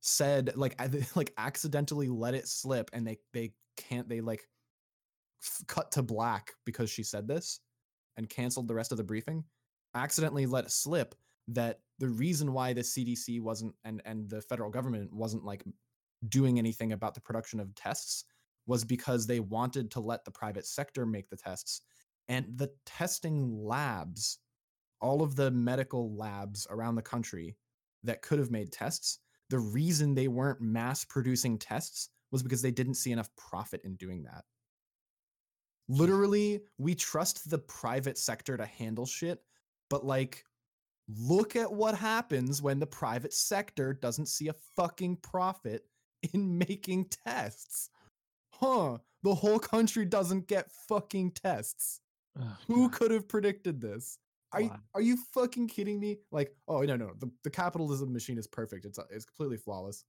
said 0.00 0.52
like 0.56 0.76
like 1.16 1.32
accidentally 1.38 2.08
let 2.08 2.34
it 2.34 2.46
slip 2.48 2.90
and 2.92 3.06
they 3.06 3.18
they 3.32 3.52
can't 3.76 4.08
they 4.08 4.20
like 4.20 4.42
f- 5.42 5.62
cut 5.66 5.90
to 5.92 6.02
black 6.02 6.52
because 6.64 6.90
she 6.90 7.02
said 7.02 7.26
this 7.26 7.60
and 8.16 8.28
canceled 8.28 8.68
the 8.68 8.74
rest 8.74 8.92
of 8.92 8.98
the 8.98 9.04
briefing 9.04 9.44
accidentally 9.94 10.46
let 10.46 10.64
it 10.64 10.70
slip 10.70 11.14
that 11.48 11.80
the 11.98 12.08
reason 12.08 12.52
why 12.52 12.72
the 12.72 12.82
CDC 12.82 13.40
wasn't 13.40 13.74
and 13.84 14.02
and 14.04 14.28
the 14.28 14.42
federal 14.42 14.70
government 14.70 15.12
wasn't 15.12 15.44
like 15.44 15.64
doing 16.28 16.58
anything 16.58 16.92
about 16.92 17.14
the 17.14 17.20
production 17.20 17.60
of 17.60 17.74
tests 17.74 18.24
was 18.66 18.84
because 18.84 19.26
they 19.26 19.40
wanted 19.40 19.90
to 19.90 20.00
let 20.00 20.24
the 20.24 20.30
private 20.30 20.66
sector 20.66 21.06
make 21.06 21.28
the 21.30 21.36
tests 21.36 21.82
and 22.28 22.46
the 22.56 22.70
testing 22.84 23.64
labs 23.64 24.38
all 25.00 25.22
of 25.22 25.36
the 25.36 25.50
medical 25.50 26.14
labs 26.16 26.66
around 26.70 26.96
the 26.96 27.02
country 27.02 27.56
that 28.04 28.20
could 28.22 28.38
have 28.38 28.50
made 28.50 28.72
tests 28.72 29.20
the 29.50 29.58
reason 29.58 30.14
they 30.14 30.28
weren't 30.28 30.60
mass 30.60 31.04
producing 31.04 31.58
tests 31.58 32.10
was 32.30 32.42
because 32.42 32.62
they 32.62 32.70
didn't 32.70 32.94
see 32.94 33.12
enough 33.12 33.30
profit 33.36 33.82
in 33.84 33.96
doing 33.96 34.22
that. 34.24 34.44
Hmm. 35.88 35.96
Literally, 35.96 36.60
we 36.76 36.94
trust 36.94 37.48
the 37.48 37.58
private 37.58 38.18
sector 38.18 38.56
to 38.56 38.66
handle 38.66 39.06
shit, 39.06 39.42
but 39.88 40.04
like, 40.04 40.44
look 41.08 41.56
at 41.56 41.72
what 41.72 41.94
happens 41.94 42.60
when 42.60 42.78
the 42.78 42.86
private 42.86 43.32
sector 43.32 43.94
doesn't 43.94 44.26
see 44.26 44.48
a 44.48 44.54
fucking 44.76 45.16
profit 45.16 45.84
in 46.34 46.58
making 46.58 47.06
tests. 47.26 47.90
Huh, 48.52 48.98
the 49.22 49.34
whole 49.34 49.58
country 49.58 50.04
doesn't 50.04 50.48
get 50.48 50.70
fucking 50.88 51.32
tests. 51.32 52.00
Oh, 52.38 52.56
Who 52.66 52.88
could 52.88 53.10
have 53.10 53.28
predicted 53.28 53.80
this? 53.80 54.18
Are 54.52 54.62
you, 54.62 54.72
are 54.94 55.00
you 55.02 55.18
fucking 55.34 55.68
kidding 55.68 56.00
me? 56.00 56.18
Like, 56.30 56.54
oh 56.68 56.80
no, 56.82 56.96
no, 56.96 57.12
the, 57.18 57.30
the 57.44 57.50
capitalism 57.50 58.12
machine 58.12 58.38
is 58.38 58.46
perfect. 58.46 58.86
It's 58.86 58.98
uh, 58.98 59.04
it's 59.10 59.26
completely 59.26 59.58
flawless. 59.58 60.04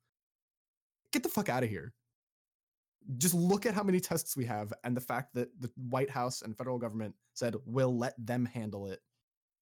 Get 1.11 1.23
the 1.23 1.29
fuck 1.29 1.49
out 1.49 1.63
of 1.63 1.69
here. 1.69 1.93
Just 3.17 3.33
look 3.33 3.65
at 3.65 3.73
how 3.73 3.83
many 3.83 3.99
tests 3.99 4.37
we 4.37 4.45
have 4.45 4.71
and 4.83 4.95
the 4.95 5.01
fact 5.01 5.33
that 5.33 5.49
the 5.59 5.69
White 5.89 6.09
House 6.09 6.41
and 6.41 6.57
federal 6.57 6.77
government 6.77 7.15
said 7.33 7.55
we'll 7.65 7.97
let 7.97 8.13
them 8.17 8.45
handle 8.45 8.87
it. 8.87 8.99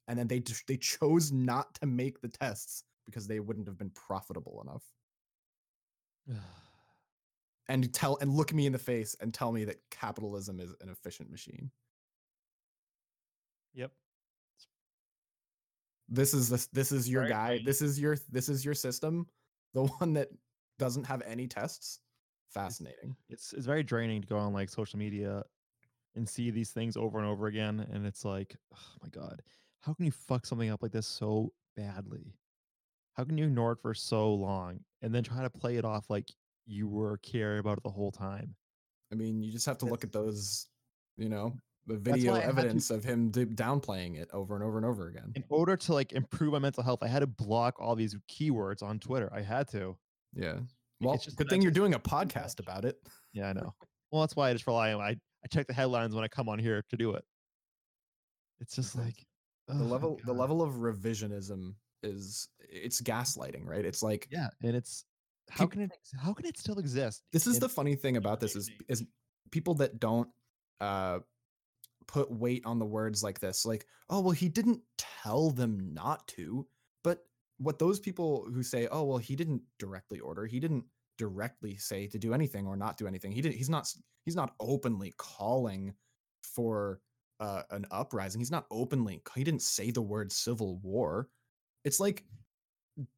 And 0.08 0.18
then 0.18 0.28
they 0.28 0.40
just, 0.40 0.68
they 0.68 0.78
chose 0.78 1.32
not 1.32 1.74
to 1.76 1.86
make 1.86 2.22
the 2.22 2.30
tests 2.30 2.84
because 3.06 3.28
they 3.28 3.40
wouldn't 3.40 3.68
have 3.68 3.78
been 3.78 3.92
profitable 3.92 4.64
enough. 4.64 4.84
And 7.70 7.94
tell 7.94 8.18
and 8.22 8.34
look 8.34 8.54
me 8.54 8.66
in 8.66 8.72
the 8.72 8.80
face 8.80 9.14
and 9.20 9.34
tell 9.34 9.52
me 9.52 9.66
that 9.66 9.82
capitalism 9.92 10.62
is 10.62 10.74
an 10.80 10.88
efficient 10.88 11.30
machine. 11.30 11.70
yep. 13.74 13.92
This 16.10 16.34
is 16.34 16.50
this 16.50 16.68
this 16.68 16.92
is 16.92 17.10
your 17.10 17.24
Very 17.24 17.32
guy 17.32 17.62
this 17.66 17.82
is 17.82 18.00
your 18.00 18.18
this 18.32 18.50
is 18.50 18.64
your 18.64 18.74
system 18.74 19.28
the 19.74 19.84
one 20.00 20.14
that 20.14 20.30
doesn't 20.80 21.06
have 21.06 21.22
any 21.26 21.48
tests 21.48 22.00
fascinating 22.50 23.16
It's 23.30 23.54
it's 23.54 23.66
very 23.66 23.84
draining 23.84 24.22
to 24.22 24.28
go 24.28 24.38
on 24.38 24.54
like 24.54 24.70
social 24.70 25.00
media 25.00 25.44
and 26.16 26.28
see 26.28 26.50
these 26.50 26.72
things 26.72 26.98
over 26.98 27.20
and 27.20 27.28
over 27.28 27.46
again, 27.46 27.88
and 27.94 28.06
it's 28.06 28.26
like, 28.26 28.56
oh 28.74 28.98
my 29.04 29.10
god, 29.10 29.42
how 29.82 29.94
can 29.94 30.06
you 30.06 30.12
fuck 30.12 30.46
something 30.46 30.72
up 30.72 30.82
like 30.82 30.92
this 30.92 31.06
so 31.06 31.54
badly? 31.76 32.34
How 33.14 33.24
can 33.24 33.38
you 33.38 33.46
ignore 33.46 33.74
it 33.74 33.80
for 33.82 33.94
so 33.94 34.34
long 34.34 34.80
and 35.02 35.14
then 35.14 35.24
try 35.24 35.44
to 35.44 35.50
play 35.50 35.78
it 35.78 35.86
off 35.86 36.10
like 36.10 36.28
you 36.66 36.88
were 36.88 37.18
caring 37.20 37.60
about 37.60 37.78
it 37.78 37.84
the 37.84 37.90
whole 37.90 38.12
time? 38.12 38.56
i 39.12 39.16
mean 39.16 39.42
you 39.42 39.52
just 39.54 39.66
have 39.66 39.78
to 39.78 39.86
look 39.86 40.04
at 40.04 40.12
those 40.12 40.68
you 41.16 41.30
know 41.30 41.56
video 41.96 42.34
I 42.34 42.40
had 42.40 42.44
to- 42.44 42.48
evidence 42.50 42.90
of 42.90 43.04
him 43.06 43.32
downplaying 43.32 44.18
it 44.18 44.30
over 44.34 44.56
and 44.56 44.64
over 44.64 44.78
and 44.78 44.86
over 44.86 45.08
again 45.08 45.32
In 45.36 45.44
order 45.48 45.78
to 45.78 45.94
like 45.94 46.12
improve 46.12 46.52
my 46.52 46.60
mental 46.60 46.84
health, 46.84 47.00
I 47.02 47.08
had 47.08 47.20
to 47.20 47.28
block 47.28 47.76
all 47.80 47.96
these 47.96 48.16
keywords 48.30 48.84
on 48.84 49.00
Twitter. 49.00 49.32
I 49.34 49.42
had 49.42 49.68
to. 49.70 49.96
yeah 50.34 50.60
well 51.00 51.16
just 51.18 51.38
good 51.38 51.48
thing 51.50 51.62
you're 51.62 51.72
doing 51.72 51.94
a 51.94 52.00
podcast 52.00 52.60
about 52.60 52.84
it 52.84 52.98
Yeah, 53.34 53.50
I 53.50 53.54
know. 53.54 53.74
well, 54.12 54.22
that's 54.22 54.36
why 54.36 54.50
I 54.50 54.54
just 54.54 54.68
rely 54.68 54.92
on. 54.94 55.00
I 55.02 55.12
I 55.44 55.48
check 55.52 55.68
the 55.68 55.74
headlines 55.74 56.14
when 56.16 56.24
I 56.24 56.28
come 56.28 56.50
on 56.50 56.58
here 56.60 56.84
to 56.90 56.98
do 56.98 57.12
it. 57.12 57.24
It's 58.60 58.76
just 58.76 58.96
like 58.96 59.16
the 59.68 59.74
oh 59.74 59.78
my 59.78 59.86
level 59.86 60.20
the 60.26 60.34
level 60.34 60.62
of 60.62 60.76
revisionism 60.76 61.76
is 62.04 62.50
it's 62.60 63.02
gaslighting 63.02 63.66
right 63.66 63.86
it's 63.86 64.02
like 64.04 64.28
Yeah, 64.32 64.48
and 64.64 64.76
it's 64.76 65.06
how 65.50 65.66
Peop- 65.66 65.72
can 65.74 65.82
it 65.84 65.92
how 66.20 66.34
can 66.34 66.46
it 66.46 66.58
still 66.58 66.80
exist? 66.80 67.24
this 67.32 67.48
is 67.48 67.56
in 67.56 67.60
the 67.62 67.70
funny 67.70 67.96
thing 67.96 68.18
about 68.18 68.40
this 68.40 68.56
is 68.56 68.70
is 68.88 69.04
people 69.52 69.76
that 69.76 70.00
don't 70.00 70.28
uh 70.82 71.20
put 72.08 72.32
weight 72.32 72.64
on 72.66 72.80
the 72.80 72.86
words 72.86 73.24
like 73.24 73.40
this 73.40 73.66
like 73.66 73.86
oh 74.10 74.20
well 74.20 74.32
he 74.32 74.50
didn't 74.50 74.82
tell 74.98 75.52
them 75.52 75.94
not 75.94 76.28
to 76.28 76.66
but 77.04 77.26
what 77.58 77.80
those 77.80 78.00
people 78.00 78.48
who 78.54 78.64
say 78.64 78.88
oh 78.92 79.04
well 79.04 79.18
he 79.18 79.36
didn't 79.36 79.62
directly 79.80 80.20
order 80.20 80.46
he 80.46 80.60
didn't 80.60 80.86
directly 81.18 81.76
say 81.76 82.08
to 82.08 82.20
do 82.20 82.34
anything 82.34 82.68
or 82.68 82.78
not 82.78 82.98
do 82.98 83.08
anything 83.08 83.32
he 83.32 83.42
didn't 83.42 83.56
he's 83.56 83.70
not 83.70 83.92
he's 84.26 84.36
not 84.36 84.54
openly 84.60 85.14
calling 85.18 85.94
for 86.44 87.00
uh, 87.40 87.64
an 87.72 87.86
uprising 87.92 88.40
he's 88.40 88.52
not 88.52 88.66
openly 88.72 89.22
he 89.36 89.44
didn't 89.44 89.62
say 89.62 89.92
the 89.92 90.02
word 90.02 90.32
civil 90.32 90.78
war 90.78 91.28
it's 91.84 92.00
like 92.00 92.24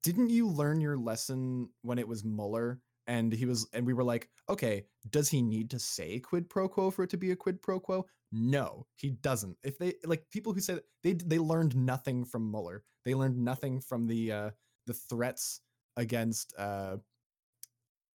didn't 0.03 0.29
you 0.29 0.48
learn 0.48 0.81
your 0.81 0.98
lesson 0.98 1.69
when 1.84 2.00
it 2.00 2.08
was 2.08 2.24
Mueller 2.24 2.81
and 3.09 3.33
he 3.33 3.45
was 3.45 3.67
and 3.73 3.85
we 3.85 3.93
were 3.93 4.03
like, 4.03 4.29
okay, 4.47 4.85
does 5.09 5.29
he 5.29 5.41
need 5.41 5.69
to 5.71 5.79
say 5.79 6.19
quid 6.19 6.47
pro 6.47 6.69
quo 6.69 6.91
for 6.91 7.03
it 7.03 7.09
to 7.09 7.17
be 7.17 7.31
a 7.31 7.35
quid 7.35 7.61
pro 7.61 7.79
quo? 7.79 8.05
No, 8.31 8.85
he 8.95 9.09
doesn't. 9.09 9.57
If 9.63 9.79
they 9.79 9.95
like 10.05 10.29
people 10.29 10.53
who 10.53 10.61
say 10.61 10.75
that 10.75 10.85
they 11.03 11.13
they 11.13 11.39
learned 11.39 11.75
nothing 11.75 12.23
from 12.23 12.49
Mueller. 12.49 12.83
They 13.03 13.15
learned 13.15 13.37
nothing 13.37 13.81
from 13.81 14.05
the 14.05 14.31
uh 14.31 14.49
the 14.85 14.93
threats 14.93 15.61
against 15.97 16.53
uh 16.57 16.97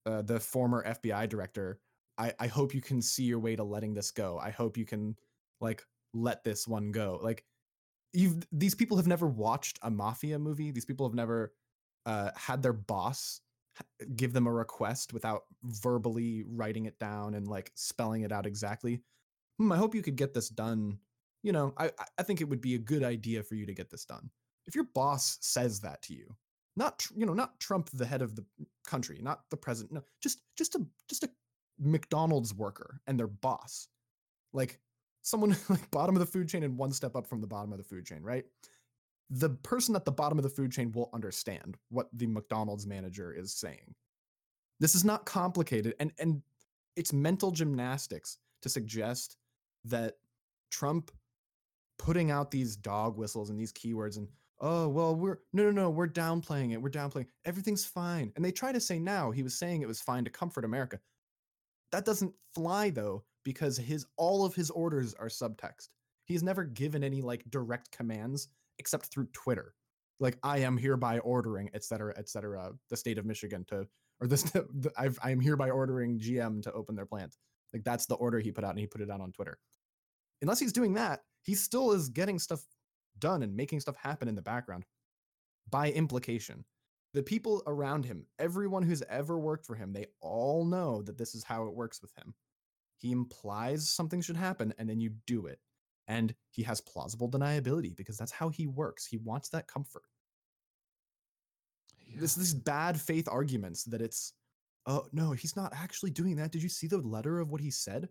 uh, 0.07 0.23
the 0.23 0.39
former 0.39 0.85
FBI 0.87 1.29
director. 1.29 1.81
I, 2.19 2.33
I 2.39 2.47
hope 2.47 2.75
you 2.75 2.83
can 2.83 3.01
see 3.01 3.25
your 3.25 3.39
way 3.39 3.57
to 3.57 3.65
letting 3.65 3.95
this 3.95 4.11
go. 4.11 4.39
I 4.39 4.51
hope 4.51 4.77
you 4.77 4.85
can 4.85 5.17
like 5.61 5.83
let 6.13 6.45
this 6.45 6.69
one 6.69 6.93
go. 6.93 7.19
Like 7.21 7.45
you've 8.13 8.47
these 8.53 8.75
people 8.75 8.97
have 8.97 9.09
never 9.09 9.27
watched 9.27 9.81
a 9.83 9.91
mafia 9.91 10.39
movie. 10.39 10.71
These 10.71 10.85
people 10.85 11.09
have 11.09 11.15
never 11.15 11.53
uh, 12.07 12.31
had 12.37 12.63
their 12.63 12.75
boss 12.75 13.41
give 14.17 14.33
them 14.33 14.47
a 14.47 14.53
request 14.53 15.13
without 15.13 15.43
verbally 15.65 16.45
writing 16.49 16.87
it 16.87 16.99
down 16.99 17.35
and 17.35 17.49
like 17.49 17.73
spelling 17.75 18.23
it 18.23 18.33
out 18.33 18.47
exactly. 18.47 19.01
Hmm, 19.59 19.73
I 19.73 19.77
hope 19.77 19.95
you 19.95 20.03
could 20.03 20.17
get 20.17 20.35
this 20.35 20.49
done. 20.49 20.99
You 21.43 21.53
know, 21.53 21.75
I 21.79 21.91
I- 22.19 22.23
think 22.23 22.41
it 22.41 22.49
would 22.49 22.61
be 22.61 22.75
a 22.75 22.79
good 22.79 23.03
idea 23.05 23.43
for 23.43 23.55
you 23.55 23.67
to 23.67 23.75
get 23.75 23.91
this 23.91 24.05
done. 24.05 24.31
If 24.67 24.75
your 24.75 24.85
boss 24.95 25.39
says 25.41 25.81
that 25.81 26.03
to 26.03 26.15
you, 26.15 26.35
not 26.77 27.07
you 27.17 27.27
know 27.27 27.35
not 27.35 27.61
Trump, 27.61 27.91
the 27.93 28.07
head 28.07 28.23
of 28.23 28.37
the 28.37 28.45
country, 28.87 29.21
not 29.23 29.43
the 29.51 29.57
president. 29.57 29.93
No, 29.93 30.03
just 30.23 30.41
just 30.57 30.75
a 30.75 30.87
just 31.09 31.25
a 31.25 31.31
McDonald's 31.79 32.55
worker 32.55 33.01
and 33.07 33.19
their 33.19 33.27
boss, 33.29 33.89
like 34.53 34.81
someone 35.23 35.57
like 35.69 35.91
bottom 35.91 36.17
of 36.17 36.21
the 36.21 36.27
food 36.27 36.49
chain 36.49 36.63
and 36.63 36.77
one 36.79 36.93
step 36.93 37.17
up 37.17 37.27
from 37.27 37.41
the 37.41 37.47
bottom 37.47 37.73
of 37.73 37.79
the 37.79 37.85
food 37.85 38.07
chain, 38.07 38.23
right? 38.23 38.45
The 39.31 39.51
person 39.51 39.97
at 39.97 40.05
the 40.05 40.13
bottom 40.13 40.39
of 40.39 40.43
the 40.43 40.51
food 40.51 40.73
chain 40.73 40.93
will 40.93 41.11
understand 41.13 41.77
what 41.89 42.09
the 42.13 42.27
McDonald's 42.27 42.87
manager 42.87 43.33
is 43.33 43.53
saying. 43.53 43.95
This 44.81 44.95
is 44.95 45.05
not 45.05 45.25
complicated, 45.25 45.95
and 45.99 46.13
and 46.19 46.43
it's 46.97 47.13
mental 47.13 47.51
gymnastics 47.51 48.39
to 48.63 48.69
suggest 48.69 49.37
that 49.85 50.15
Trump 50.71 51.11
putting 51.99 52.31
out 52.31 52.51
these 52.51 52.77
dog 52.77 53.17
whistles 53.17 53.51
and 53.51 53.59
these 53.59 53.73
keywords 53.73 54.17
and 54.17 54.29
oh 54.61 54.89
well 54.89 55.15
we're 55.15 55.39
no 55.53 55.65
no 55.65 55.71
no 55.71 55.91
we're 55.91 56.09
downplaying 56.09 56.73
it 56.73 56.81
we're 56.81 56.91
downplaying 56.91 57.27
everything's 57.45 57.85
fine 57.85 58.33
and 58.37 58.45
they 58.45 58.51
try 58.51 58.73
to 58.73 58.81
say 58.81 58.99
now 58.99 59.31
he 59.31 59.43
was 59.43 59.57
saying 59.57 59.83
it 59.83 59.89
was 59.89 60.01
fine 60.01 60.25
to 60.25 60.31
comfort 60.31 60.65
america 60.65 60.99
that 61.93 62.05
doesn't 62.05 62.33
fly 62.55 62.91
though 62.91 63.23
because 63.45 63.77
his 63.77 64.07
all 64.17 64.45
of 64.45 64.55
his 64.55 64.71
orders 64.71 65.15
are 65.15 65.29
subtext 65.29 65.89
he's 66.25 66.43
never 66.43 66.65
given 66.65 67.05
any 67.05 67.21
like 67.21 67.45
direct 67.51 67.91
commands 67.91 68.49
except 68.79 69.07
through 69.07 69.27
twitter. 69.33 69.75
Like 70.21 70.39
i 70.43 70.59
am 70.59 70.77
hereby 70.77 71.19
ordering 71.19 71.71
et 71.75 71.85
cetera 71.85 72.15
et 72.17 72.29
cetera 72.29 72.71
the 72.89 72.97
state 72.97 73.19
of 73.19 73.27
michigan 73.27 73.65
to 73.69 73.87
or 74.21 74.27
this 74.27 74.51
I've, 74.97 75.19
i 75.23 75.31
am 75.31 75.41
hereby 75.41 75.71
ordering 75.71 76.19
gm 76.19 76.63
to 76.63 76.73
open 76.73 76.95
their 76.95 77.07
plant. 77.07 77.37
Like 77.73 77.85
that's 77.85 78.07
the 78.07 78.15
order 78.15 78.39
he 78.39 78.53
put 78.53 78.65
out 78.65 78.71
and 78.71 78.79
he 78.79 78.87
put 78.87 79.01
it 79.01 79.11
out 79.11 79.21
on 79.21 79.33
twitter. 79.33 79.59
Unless 80.43 80.61
he's 80.61 80.73
doing 80.73 80.95
that 80.95 81.21
he 81.43 81.55
still 81.55 81.93
is 81.93 82.09
getting 82.09 82.39
stuff 82.39 82.65
done 83.19 83.43
and 83.43 83.57
making 83.57 83.81
stuff 83.81 83.97
happen 83.97 84.29
in 84.29 84.35
the 84.35 84.43
background 84.43 84.85
by 85.69 85.91
implication. 85.91 86.65
The 87.13 87.23
people 87.23 87.63
around 87.67 88.05
him 88.05 88.27
everyone 88.39 88.83
who's 88.83 89.03
ever 89.09 89.39
worked 89.39 89.67
for 89.67 89.75
him 89.75 89.93
they 89.93 90.07
all 90.21 90.65
know 90.65 91.03
that 91.03 91.19
this 91.19 91.35
is 91.35 91.45
how 91.45 91.67
it 91.67 91.75
works 91.75 92.01
with 92.01 92.13
him. 92.17 92.35
He 92.97 93.11
implies 93.11 93.89
something 93.89 94.21
should 94.21 94.37
happen 94.37 94.73
and 94.79 94.89
then 94.89 95.01
you 95.01 95.11
do 95.27 95.47
it 95.47 95.59
and 96.09 96.35
he 96.51 96.63
has 96.63 96.81
plausible 96.81 97.31
deniability 97.31 97.95
because 97.97 98.17
that's 98.17 98.33
how 98.33 98.49
he 98.49 98.67
works. 98.67 99.07
He 99.07 99.17
wants 99.17 99.49
that 99.51 99.67
comfort. 99.67 100.03
This 102.17 102.35
these 102.35 102.55
bad 102.55 103.01
faith 103.01 103.29
arguments 103.31 103.85
that 103.85 104.01
it's 104.01 104.35
oh 104.87 105.07
no 105.13 105.33
he's 105.33 105.57
not 105.57 105.73
actually 105.75 106.11
doing 106.11 106.37
that. 106.37 106.53
Did 106.53 106.63
you 106.63 106.69
see 106.69 106.87
the 106.87 106.99
letter 106.99 107.41
of 107.41 107.51
what 107.51 107.61
he 107.61 107.71
said? 107.71 108.09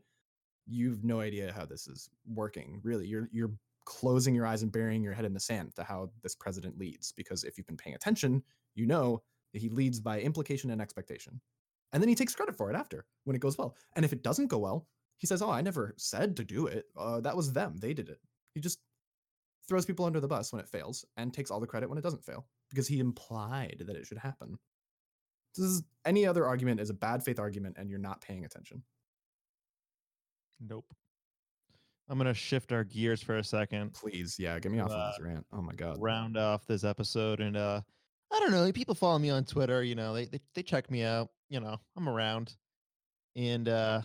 You've 0.66 1.04
no 1.04 1.20
idea 1.20 1.54
how 1.54 1.66
this 1.66 1.88
is 1.88 2.10
working 2.28 2.82
really. 2.84 3.08
You're 3.08 3.30
you're 3.32 3.54
closing 3.86 4.34
your 4.34 4.46
eyes 4.46 4.64
and 4.64 4.72
burying 4.72 5.04
your 5.04 5.14
head 5.14 5.26
in 5.26 5.34
the 5.34 5.40
sand 5.40 5.76
to 5.76 5.84
how 5.84 6.10
this 6.22 6.36
president 6.36 6.78
leads 6.78 7.12
because 7.12 7.44
if 7.44 7.58
you've 7.58 7.68
been 7.68 7.78
paying 7.78 7.96
attention 7.96 8.42
you 8.76 8.86
know 8.86 9.22
that 9.54 9.62
he 9.62 9.70
leads 9.70 10.00
by 10.00 10.20
implication 10.20 10.72
and 10.72 10.82
expectation. 10.82 11.40
And 11.92 12.02
then 12.02 12.10
he 12.10 12.16
takes 12.16 12.36
credit 12.36 12.56
for 12.56 12.72
it 12.72 12.76
after 12.76 13.06
when 13.24 13.36
it 13.36 13.42
goes 13.42 13.58
well. 13.58 13.76
And 13.96 14.04
if 14.04 14.14
it 14.14 14.24
doesn't 14.24 14.48
go 14.48 14.58
well 14.58 14.88
he 15.18 15.28
says 15.28 15.42
oh 15.42 15.50
i 15.50 15.62
never 15.62 15.94
said 15.98 16.36
to 16.38 16.44
do 16.44 16.68
it 16.68 16.86
uh, 16.98 17.20
that 17.22 17.36
was 17.36 17.54
them 17.54 17.76
they 17.78 17.94
did 17.94 18.10
it 18.10 18.20
he 18.54 18.60
just 18.62 18.80
throws 19.68 19.86
people 19.86 20.06
under 20.06 20.20
the 20.20 20.28
bus 20.28 20.52
when 20.52 20.60
it 20.62 20.68
fails 20.68 21.06
and 21.18 21.34
takes 21.34 21.50
all 21.50 21.60
the 21.60 21.68
credit 21.68 21.88
when 21.90 21.98
it 21.98 22.04
doesn't 22.04 22.24
fail 22.26 22.46
because 22.70 22.88
he 22.88 23.00
implied 23.00 23.82
that 23.88 23.96
it 23.96 24.06
should 24.06 24.18
happen 24.18 24.58
this 25.56 25.66
is 25.66 25.84
any 26.06 26.26
other 26.26 26.46
argument 26.46 26.80
is 26.80 26.90
a 26.90 26.94
bad 26.94 27.24
faith 27.24 27.40
argument 27.40 27.78
and 27.80 27.90
you're 27.90 28.00
not 28.00 28.20
paying 28.22 28.44
attention 28.46 28.84
Nope. 30.60 30.86
I'm 32.10 32.18
gonna 32.18 32.34
shift 32.34 32.72
our 32.72 32.84
gears 32.84 33.22
for 33.24 33.38
a 33.38 33.44
second. 33.44 33.94
please 33.94 34.38
yeah 34.38 34.60
get 34.60 34.72
me 34.72 34.80
off 34.80 34.92
Uh, 34.92 34.96
of 34.96 35.14
this 35.14 35.22
rant 35.26 35.46
oh 35.54 35.62
my 35.62 35.74
god 35.74 35.98
round 36.02 36.38
off 36.38 36.66
this 36.68 36.84
episode 36.84 37.40
and 37.40 37.56
uh 37.56 37.80
i 38.32 38.40
don't 38.40 38.52
know 38.52 38.70
people 38.72 38.94
follow 38.96 39.18
me 39.20 39.30
on 39.30 39.46
twitter 39.46 39.84
you 39.84 39.96
know 39.96 40.14
they 40.14 40.26
they, 40.26 40.40
they 40.56 40.64
check 40.64 40.92
me 40.92 41.04
out 41.04 41.30
you 41.50 41.60
know 41.60 41.78
i'm 41.96 42.10
around 42.10 42.54
and 43.36 43.68
uh 43.70 44.02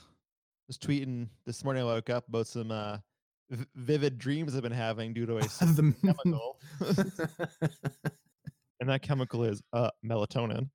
was 0.69 0.79
tweeting 0.79 1.29
this 1.47 1.65
morning 1.65 1.83
i 1.83 1.87
woke 1.87 2.11
up 2.11 2.29
about 2.29 2.47
some 2.47 2.71
uh 2.71 2.99
v- 3.51 3.65
vivid 3.75 4.19
dreams 4.19 4.55
i've 4.55 4.63
been 4.63 4.71
having 4.71 5.13
due 5.13 5.27
to 5.27 5.39
a 5.39 5.49
chemical. 6.05 6.61
And 8.81 8.89
that 8.89 9.03
chemical 9.03 9.45
is 9.45 9.61
uh 9.73 9.91
melatonin 10.05 10.69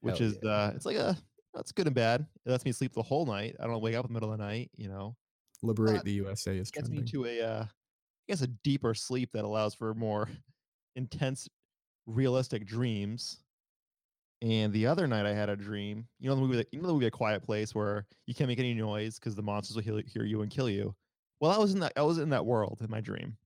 which 0.00 0.18
Hell 0.18 0.28
is 0.28 0.38
uh 0.44 0.72
it's 0.76 0.86
like 0.86 0.96
a 0.96 1.16
that's 1.52 1.72
good 1.72 1.86
and 1.86 1.96
bad. 1.96 2.24
It 2.46 2.50
lets 2.50 2.64
me 2.64 2.70
sleep 2.70 2.92
the 2.92 3.02
whole 3.02 3.26
night. 3.26 3.56
I 3.58 3.66
don't 3.66 3.80
wake 3.80 3.96
up 3.96 4.04
in 4.04 4.12
the 4.12 4.14
middle 4.14 4.32
of 4.32 4.38
the 4.38 4.44
night 4.44 4.70
you 4.76 4.88
know? 4.88 5.16
Liberate 5.62 6.04
the 6.04 6.12
usa 6.12 6.56
is 6.56 6.70
gets 6.70 6.88
trending. 6.88 7.04
me 7.04 7.10
to 7.10 7.24
a 7.26 7.40
uh 7.40 7.62
I 7.64 8.32
guess 8.32 8.42
a 8.42 8.46
deeper 8.46 8.94
sleep 8.94 9.32
that 9.32 9.44
allows 9.44 9.74
for 9.74 9.94
more 9.94 10.28
intense 10.96 11.48
realistic 12.06 12.66
dreams. 12.66 13.38
And 14.42 14.72
the 14.72 14.86
other 14.86 15.06
night 15.06 15.26
I 15.26 15.34
had 15.34 15.50
a 15.50 15.56
dream. 15.56 16.08
You 16.18 16.30
know 16.30 16.34
the 16.34 16.40
movie 16.40 16.64
you 16.72 16.80
know 16.80 16.86
the 16.88 16.94
movie 16.94 17.06
A 17.06 17.10
Quiet 17.10 17.42
Place 17.42 17.74
where 17.74 18.06
you 18.26 18.34
can't 18.34 18.48
make 18.48 18.58
any 18.58 18.72
noise 18.74 19.18
because 19.18 19.34
the 19.34 19.42
monsters 19.42 19.76
will 19.76 19.82
hear, 19.82 20.24
you 20.24 20.42
and 20.42 20.50
kill 20.50 20.68
you. 20.68 20.94
Well, 21.40 21.50
I 21.50 21.58
was 21.58 21.72
in 21.74 21.80
that 21.80 21.92
I 21.96 22.02
was 22.02 22.18
in 22.18 22.30
that 22.30 22.46
world 22.46 22.78
in 22.80 22.90
my 22.90 23.00
dream. 23.00 23.36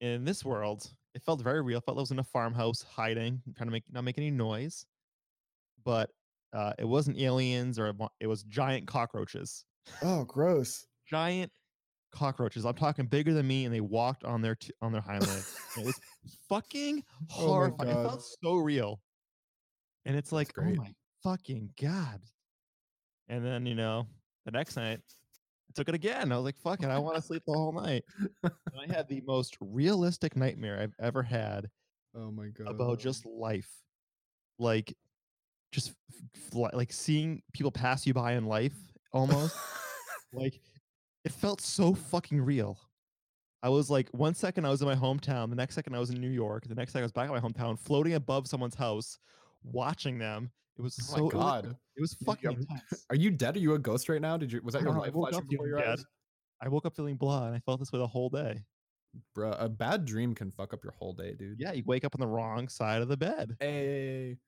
In 0.00 0.24
this 0.24 0.44
world, 0.44 0.92
it 1.14 1.22
felt 1.22 1.42
very 1.42 1.60
real. 1.62 1.78
I 1.78 1.80
felt 1.80 1.98
I 1.98 2.00
was 2.00 2.10
in 2.10 2.18
a 2.18 2.24
farmhouse 2.24 2.82
hiding, 2.82 3.42
trying 3.56 3.68
to 3.68 3.72
make 3.72 3.84
not 3.90 4.04
make 4.04 4.18
any 4.18 4.30
noise. 4.30 4.86
But 5.84 6.10
uh, 6.52 6.72
it 6.78 6.84
wasn't 6.84 7.18
aliens 7.18 7.78
or 7.78 7.94
it 8.20 8.26
was 8.26 8.42
giant 8.44 8.86
cockroaches 8.86 9.64
oh 10.02 10.24
gross 10.24 10.86
giant 11.06 11.52
cockroaches. 12.12 12.64
I'm 12.64 12.74
talking 12.74 13.06
bigger 13.06 13.32
than 13.34 13.46
me, 13.46 13.64
and 13.64 13.74
they 13.74 13.80
walked 13.80 14.24
on 14.24 14.42
their 14.42 14.54
t- 14.54 14.72
on 14.80 14.92
their 14.92 15.02
hind 15.02 15.26
legs. 15.26 15.60
It 15.76 15.84
was 15.84 16.00
fucking 16.48 17.02
Oh 17.32 17.46
horrifying. 17.46 17.90
it 17.90 17.94
felt 17.94 18.24
so 18.42 18.54
real, 18.56 19.00
and 20.08 20.16
it's 20.16 20.32
like, 20.32 20.52
oh 20.58 20.74
my 20.74 20.92
fucking 21.22 21.70
god! 21.80 22.20
And 23.28 23.44
then 23.44 23.66
you 23.66 23.76
know, 23.76 24.06
the 24.46 24.50
next 24.50 24.76
night, 24.76 24.98
I 24.98 25.72
took 25.74 25.88
it 25.88 25.94
again. 25.94 26.32
I 26.32 26.36
was 26.36 26.44
like, 26.46 26.56
fuck 26.56 26.82
it, 26.82 26.88
I 26.88 26.98
want 26.98 27.16
to 27.16 27.22
sleep 27.22 27.42
the 27.46 27.52
whole 27.52 27.72
night. 27.72 28.04
And 28.42 28.52
I 28.80 28.92
had 28.92 29.08
the 29.08 29.22
most 29.26 29.56
realistic 29.60 30.34
nightmare 30.34 30.80
I've 30.80 30.94
ever 30.98 31.22
had 31.22 31.68
oh 32.14 32.30
my 32.30 32.48
god 32.48 32.68
about 32.68 32.98
just 32.98 33.26
life, 33.26 33.70
like 34.58 34.96
just 35.72 35.90
f- 36.10 36.54
f- 36.54 36.72
like 36.72 36.92
seeing 36.92 37.42
people 37.52 37.70
pass 37.70 38.06
you 38.06 38.14
by 38.14 38.32
in 38.32 38.46
life 38.46 38.74
almost 39.12 39.54
like 40.32 40.58
it 41.24 41.32
felt 41.32 41.60
so 41.60 41.94
fucking 41.94 42.40
real. 42.40 42.78
I 43.62 43.68
was 43.68 43.90
like, 43.90 44.08
one 44.10 44.34
second 44.34 44.64
I 44.64 44.70
was 44.70 44.82
in 44.82 44.88
my 44.88 44.94
hometown, 44.94 45.50
the 45.50 45.56
next 45.56 45.74
second 45.74 45.94
I 45.94 45.98
was 45.98 46.10
in 46.10 46.20
New 46.20 46.30
York, 46.30 46.66
the 46.68 46.76
next 46.76 46.92
second 46.92 47.02
I 47.02 47.06
was 47.06 47.12
back 47.12 47.28
in 47.28 47.34
my 47.34 47.40
hometown, 47.40 47.78
floating 47.78 48.14
above 48.14 48.46
someone's 48.46 48.76
house, 48.76 49.18
watching 49.62 50.18
them. 50.18 50.50
It 50.78 50.82
was 50.82 50.96
Oh 51.00 51.12
my 51.12 51.18
so 51.18 51.28
it 51.28 51.34
was- 51.34 51.42
God. 51.44 51.76
It 51.96 52.00
was 52.00 52.14
fucking 52.24 52.50
you- 52.52 52.56
intense. 52.58 53.06
are 53.10 53.16
you 53.16 53.30
dead 53.32 53.56
are 53.56 53.60
you 53.60 53.74
a 53.74 53.78
ghost 53.78 54.08
right 54.08 54.20
now 54.22 54.36
did 54.36 54.52
you 54.52 54.60
was 54.62 54.74
that 54.74 54.80
I 54.82 54.84
your 54.84 54.92
life 54.92 55.12
flashing 55.12 55.46
before 55.48 55.66
your 55.66 55.78
dead. 55.80 55.88
eyes 55.98 56.04
I 56.60 56.68
woke 56.68 56.86
up 56.86 56.94
feeling 56.96 57.16
blah, 57.16 57.46
and 57.46 57.54
I 57.56 57.60
felt 57.60 57.78
this 57.80 57.92
way 57.92 57.98
the 57.98 58.06
whole 58.06 58.28
day. 58.30 58.64
Bruh, 59.36 59.56
a 59.60 59.68
bad 59.68 60.04
dream 60.04 60.34
can 60.34 60.50
fuck 60.52 60.72
up 60.74 60.84
your 60.84 60.92
whole 60.92 61.12
day 61.12 61.34
dude 61.34 61.58
Yeah, 61.58 61.72
you 61.72 61.82
wake 61.86 62.04
up 62.04 62.14
on 62.14 62.20
the 62.20 62.26
wrong 62.28 62.68
side 62.68 63.02
of 63.02 63.08
the 63.08 63.16
bed. 63.16 63.56
hey 63.58 64.38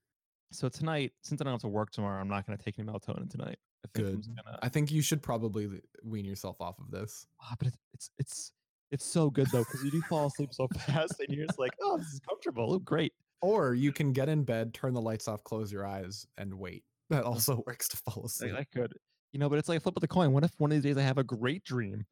So 0.52 0.68
tonight, 0.68 1.12
since 1.22 1.40
I 1.40 1.44
don't 1.44 1.52
have 1.54 1.60
to 1.62 1.68
work 1.68 1.90
tomorrow, 1.90 2.20
I'm 2.20 2.28
not 2.28 2.46
going 2.46 2.56
to 2.58 2.64
take 2.64 2.78
any 2.78 2.86
melatonin 2.88 3.28
tonight. 3.30 3.58
I 3.84 3.88
think 3.94 4.06
Good. 4.24 4.36
gonna. 4.44 4.58
I 4.62 4.68
think 4.68 4.90
you 4.92 5.00
should 5.02 5.22
probably 5.22 5.80
wean 6.04 6.24
yourself 6.24 6.60
off 6.60 6.78
of 6.78 6.90
this. 6.90 7.26
Ah, 7.40 7.54
but 7.58 7.68
it's 7.68 7.78
it's 7.94 8.10
it's 8.18 8.52
it's 8.90 9.04
so 9.06 9.30
good 9.30 9.46
though 9.52 9.60
because 9.64 9.82
you 9.84 9.90
do 9.90 10.02
fall 10.02 10.26
asleep 10.26 10.52
so 10.52 10.68
fast, 10.86 11.14
and 11.20 11.28
you're 11.34 11.46
just 11.46 11.58
like, 11.58 11.72
oh, 11.80 11.96
this 11.96 12.08
is 12.08 12.20
comfortable. 12.28 12.74
Oh, 12.74 12.78
great. 12.80 13.12
Or 13.42 13.74
you 13.74 13.92
can 13.92 14.12
get 14.12 14.28
in 14.28 14.44
bed, 14.44 14.74
turn 14.74 14.92
the 14.92 15.00
lights 15.00 15.28
off, 15.28 15.42
close 15.44 15.72
your 15.72 15.86
eyes, 15.86 16.26
and 16.36 16.52
wait. 16.54 16.84
That 17.08 17.24
also 17.24 17.62
works 17.66 17.88
to 17.88 17.96
fall 17.96 18.24
asleep. 18.26 18.54
I 18.56 18.64
could, 18.64 18.94
you 19.32 19.40
know, 19.40 19.48
but 19.48 19.58
it's 19.58 19.68
like 19.68 19.78
a 19.78 19.80
flip 19.80 19.96
of 19.96 20.00
the 20.02 20.08
coin. 20.08 20.32
What 20.32 20.44
if 20.44 20.52
one 20.58 20.70
of 20.70 20.76
these 20.76 20.84
days 20.84 20.98
I 20.98 21.06
have 21.06 21.18
a 21.18 21.24
great 21.24 21.64
dream? 21.64 22.04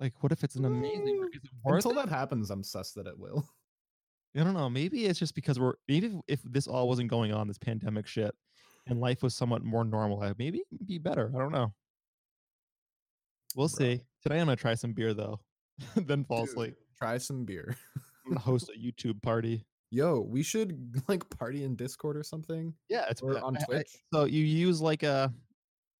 Like, 0.00 0.22
what 0.22 0.32
if 0.32 0.44
it's 0.44 0.56
an 0.56 0.64
amazing? 0.64 1.28
It 1.32 1.42
Until 1.64 1.92
it? 1.92 1.94
that 1.94 2.08
happens, 2.08 2.50
I'm 2.50 2.62
sus 2.62 2.92
that 2.92 3.06
it 3.06 3.18
will. 3.18 3.48
I 4.36 4.42
don't 4.42 4.54
know. 4.54 4.68
Maybe 4.68 5.06
it's 5.06 5.18
just 5.18 5.34
because 5.34 5.60
we're 5.60 5.74
maybe 5.86 6.08
if, 6.08 6.12
if 6.26 6.42
this 6.42 6.66
all 6.66 6.88
wasn't 6.88 7.08
going 7.08 7.32
on, 7.32 7.46
this 7.46 7.58
pandemic 7.58 8.06
shit, 8.06 8.34
and 8.86 9.00
life 9.00 9.22
was 9.22 9.34
somewhat 9.34 9.62
more 9.62 9.84
normal, 9.84 10.18
maybe 10.38 10.62
it'd 10.72 10.86
be 10.86 10.98
better. 10.98 11.30
I 11.34 11.38
don't 11.38 11.52
know. 11.52 11.72
We'll 13.54 13.68
Bro. 13.68 13.78
see. 13.78 14.00
Today 14.22 14.40
I'm 14.40 14.46
gonna 14.46 14.56
try 14.56 14.74
some 14.74 14.92
beer 14.92 15.14
though, 15.14 15.40
then 15.96 16.24
fall 16.24 16.40
Dude, 16.40 16.48
asleep. 16.48 16.74
Try 16.98 17.18
some 17.18 17.44
beer. 17.44 17.76
I'm 18.26 18.32
gonna 18.32 18.40
host 18.40 18.70
a 18.74 18.78
YouTube 18.78 19.22
party. 19.22 19.64
Yo, 19.90 20.20
we 20.20 20.42
should 20.42 21.02
like 21.08 21.28
party 21.38 21.64
in 21.64 21.76
Discord 21.76 22.16
or 22.16 22.22
something. 22.22 22.74
Yeah, 22.88 23.06
it's 23.08 23.22
Or 23.22 23.38
on 23.42 23.56
I- 23.56 23.60
I- 23.60 23.64
Twitch. 23.64 23.96
so 24.12 24.24
you 24.24 24.44
use 24.44 24.80
like 24.80 25.02
a 25.02 25.32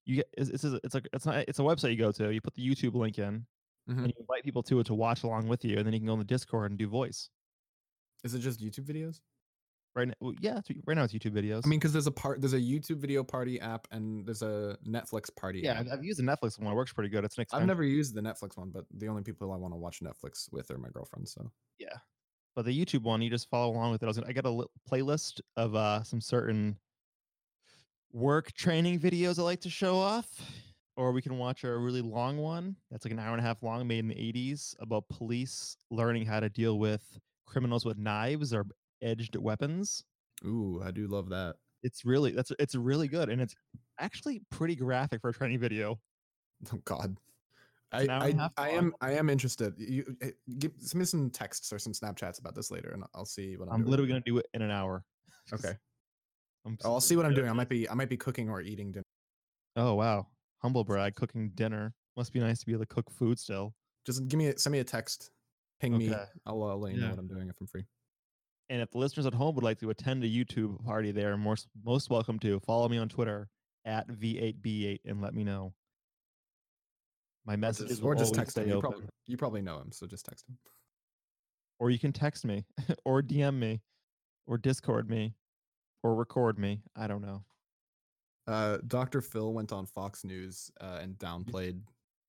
you 0.06 0.16
get 0.16 0.28
it's 0.36 0.50
it's 0.50 0.64
a, 0.64 0.80
it's 0.84 0.94
like 0.94 1.08
it's 1.12 1.26
not 1.26 1.36
it's 1.48 1.58
a 1.58 1.62
website 1.62 1.90
you 1.92 1.96
go 1.98 2.12
to. 2.12 2.32
You 2.32 2.40
put 2.40 2.54
the 2.54 2.66
YouTube 2.66 2.94
link 2.94 3.18
in, 3.18 3.46
Mhm. 3.88 3.98
and 3.98 4.06
you 4.08 4.14
invite 4.18 4.42
people 4.44 4.62
to 4.64 4.80
it 4.80 4.86
to 4.86 4.94
watch 4.94 5.22
along 5.22 5.48
with 5.48 5.64
you, 5.64 5.76
and 5.78 5.86
then 5.86 5.92
you 5.94 6.00
can 6.00 6.06
go 6.06 6.12
on 6.12 6.18
the 6.18 6.24
Discord 6.24 6.70
and 6.70 6.78
do 6.78 6.88
voice. 6.88 7.30
Is 8.24 8.34
it 8.34 8.40
just 8.40 8.60
YouTube 8.60 8.84
videos? 8.86 9.20
Right 9.96 10.08
now, 10.08 10.14
well, 10.18 10.34
yeah, 10.40 10.58
it's, 10.58 10.68
right 10.86 10.96
now 10.96 11.04
it's 11.04 11.12
YouTube 11.14 11.34
videos. 11.34 11.62
I 11.64 11.68
mean, 11.68 11.78
because 11.78 11.92
there's 11.92 12.08
a 12.08 12.10
part, 12.10 12.40
there's 12.40 12.52
a 12.54 12.58
YouTube 12.60 12.96
video 12.96 13.22
party 13.22 13.60
app, 13.60 13.86
and 13.92 14.26
there's 14.26 14.42
a 14.42 14.76
Netflix 14.84 15.34
party. 15.36 15.60
yeah, 15.60 15.74
app. 15.74 15.86
I've, 15.86 15.92
I've 16.00 16.04
used 16.04 16.18
the 16.18 16.24
Netflix 16.24 16.58
one. 16.58 16.72
It 16.72 16.74
works 16.74 16.92
pretty 16.92 17.10
good. 17.10 17.24
It's 17.24 17.38
an 17.38 17.44
I've 17.52 17.64
never 17.64 17.84
used 17.84 18.12
the 18.14 18.20
Netflix 18.20 18.56
one, 18.56 18.70
but 18.70 18.86
the 18.92 19.06
only 19.06 19.22
people 19.22 19.52
I 19.52 19.56
want 19.56 19.72
to 19.72 19.78
watch 19.78 20.00
Netflix 20.00 20.50
with 20.52 20.68
are 20.72 20.78
my 20.78 20.88
girlfriend. 20.88 21.28
So 21.28 21.48
yeah, 21.78 21.96
but 22.54 22.64
the 22.64 22.84
YouTube 22.84 23.02
one, 23.02 23.22
you 23.22 23.30
just 23.30 23.48
follow 23.50 23.72
along 23.72 23.92
with 23.92 24.02
it. 24.02 24.06
I 24.06 24.08
was 24.08 24.18
gonna, 24.18 24.28
I 24.30 24.32
got 24.32 24.44
a 24.46 24.50
li- 24.50 24.66
playlist 24.90 25.40
of 25.56 25.74
uh 25.74 26.02
some 26.02 26.20
certain 26.20 26.76
work 28.12 28.52
training 28.52 29.00
videos 29.00 29.38
I 29.38 29.42
like 29.42 29.60
to 29.62 29.70
show 29.70 29.96
off, 29.98 30.26
or 30.96 31.12
we 31.12 31.22
can 31.22 31.38
watch 31.38 31.64
a 31.64 31.76
really 31.76 32.00
long 32.02 32.38
one 32.38 32.76
that's 32.90 33.04
like 33.04 33.12
an 33.12 33.18
hour 33.18 33.32
and 33.32 33.40
a 33.40 33.42
half 33.42 33.62
long, 33.62 33.86
made 33.86 34.00
in 34.00 34.08
the 34.08 34.14
'80s, 34.14 34.74
about 34.80 35.08
police 35.08 35.76
learning 35.90 36.26
how 36.26 36.40
to 36.40 36.48
deal 36.48 36.78
with 36.78 37.18
criminals 37.46 37.84
with 37.84 37.98
knives 37.98 38.52
or 38.54 38.66
edged 39.02 39.36
weapons. 39.36 40.04
ooh, 40.44 40.80
I 40.84 40.90
do 40.90 41.06
love 41.06 41.28
that. 41.30 41.56
It's 41.82 42.04
really 42.04 42.32
that's 42.32 42.52
it's 42.58 42.74
really 42.74 43.08
good, 43.08 43.28
and 43.28 43.40
it's 43.40 43.54
actually 43.98 44.40
pretty 44.50 44.74
graphic 44.76 45.20
for 45.20 45.30
a 45.30 45.34
training 45.34 45.58
video. 45.60 46.00
Oh 46.72 46.78
God. 46.84 47.16
I, 47.94 47.98
I, 48.00 48.28
and 48.28 48.38
a 48.38 48.42
half 48.42 48.52
I 48.56 48.70
am 48.70 48.94
I 49.00 49.12
am 49.12 49.30
interested. 49.30 49.74
You 49.78 50.16
eh, 50.22 50.30
give 50.58 50.72
send 50.78 50.98
me 50.98 51.04
some 51.04 51.30
texts 51.30 51.72
or 51.72 51.78
some 51.78 51.92
Snapchats 51.92 52.40
about 52.40 52.54
this 52.54 52.70
later, 52.70 52.90
and 52.90 53.04
I'll 53.14 53.24
see 53.24 53.56
what 53.56 53.68
I'm, 53.68 53.74
I'm 53.74 53.80
doing. 53.80 53.90
literally 53.90 54.08
gonna 54.08 54.22
do 54.26 54.38
it 54.38 54.46
in 54.54 54.62
an 54.62 54.70
hour. 54.70 55.04
Okay. 55.52 55.72
I'm 56.66 56.78
Oh, 56.84 56.94
I'll 56.94 57.00
see 57.00 57.16
what 57.16 57.26
I'm 57.26 57.34
doing. 57.34 57.50
I 57.50 57.52
might 57.52 57.68
be 57.68 57.88
I 57.88 57.94
might 57.94 58.08
be 58.08 58.16
cooking 58.16 58.48
or 58.48 58.62
eating 58.62 58.92
dinner. 58.92 59.04
Oh 59.76 59.94
wow, 59.94 60.26
humble 60.62 60.84
brag, 60.84 61.14
cooking 61.16 61.50
dinner. 61.54 61.94
Must 62.16 62.32
be 62.32 62.40
nice 62.40 62.60
to 62.60 62.66
be 62.66 62.72
able 62.72 62.84
to 62.84 62.94
cook 62.94 63.10
food 63.10 63.38
still. 63.38 63.74
Just 64.06 64.26
give 64.28 64.38
me 64.38 64.48
a, 64.48 64.58
send 64.58 64.72
me 64.72 64.78
a 64.78 64.84
text, 64.84 65.30
ping 65.80 65.96
me. 65.96 66.10
Okay. 66.10 66.24
I'll, 66.46 66.62
uh 66.62 66.74
let 66.76 66.94
you 66.94 67.00
know 67.00 67.10
what 67.10 67.18
I'm 67.18 67.28
doing 67.28 67.48
if 67.48 67.56
I'm 67.60 67.66
free. 67.66 67.84
And 68.70 68.80
if 68.80 68.90
the 68.90 68.98
listeners 68.98 69.26
at 69.26 69.34
home 69.34 69.54
would 69.56 69.64
like 69.64 69.78
to 69.80 69.90
attend 69.90 70.24
a 70.24 70.28
YouTube 70.28 70.82
party, 70.84 71.12
they 71.12 71.24
are 71.24 71.36
most 71.36 71.68
most 71.84 72.08
welcome 72.08 72.38
to. 72.40 72.60
Follow 72.60 72.88
me 72.88 72.98
on 72.98 73.08
Twitter 73.08 73.48
at 73.84 74.08
v8b8 74.08 75.00
and 75.04 75.20
let 75.20 75.34
me 75.34 75.44
know. 75.44 75.74
My 77.46 77.54
Or 77.54 77.56
messages 77.56 78.00
or 78.00 78.14
just 78.14 78.34
text 78.34 78.56
him. 78.56 78.68
You 78.68 78.80
probably 78.80 79.06
you 79.26 79.36
probably 79.36 79.62
know 79.62 79.78
him, 79.78 79.92
so 79.92 80.06
just 80.06 80.24
text 80.24 80.48
him. 80.48 80.56
or 81.78 81.90
you 81.90 81.98
can 81.98 82.12
text 82.12 82.44
me, 82.44 82.64
or 83.04 83.22
DM 83.22 83.58
me, 83.58 83.80
or 84.46 84.56
Discord 84.58 85.10
me, 85.10 85.34
or 86.02 86.14
record 86.14 86.58
me. 86.58 86.80
I 86.96 87.06
don't 87.06 87.22
know. 87.22 87.44
Uh, 88.46 88.78
Dr. 88.86 89.20
Phil 89.20 89.52
went 89.52 89.72
on 89.72 89.86
Fox 89.86 90.24
News 90.24 90.70
uh, 90.80 90.98
and 91.00 91.16
downplayed 91.18 91.80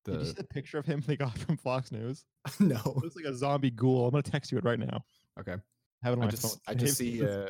Did 0.04 0.20
you 0.20 0.24
see 0.24 0.32
the 0.32 0.42
the 0.42 0.44
picture 0.44 0.78
of 0.78 0.86
him 0.86 1.02
they 1.06 1.16
got 1.16 1.36
from 1.38 1.56
Fox 1.56 1.92
News? 1.92 2.24
no. 2.60 2.76
It 2.76 2.96
looks 2.96 3.16
like 3.16 3.26
a 3.26 3.34
zombie 3.34 3.70
ghoul. 3.70 4.06
I'm 4.06 4.12
gonna 4.12 4.22
text 4.22 4.50
you 4.52 4.58
it 4.58 4.64
right 4.64 4.78
now. 4.78 5.04
Okay. 5.38 5.56
Have 6.02 6.12
it 6.12 6.18
on 6.18 6.22
I 6.22 6.24
my 6.26 6.30
just 6.30 6.42
phone. 6.42 6.60
I 6.66 6.74
just 6.74 6.96
see 6.98 7.26
uh, 7.26 7.48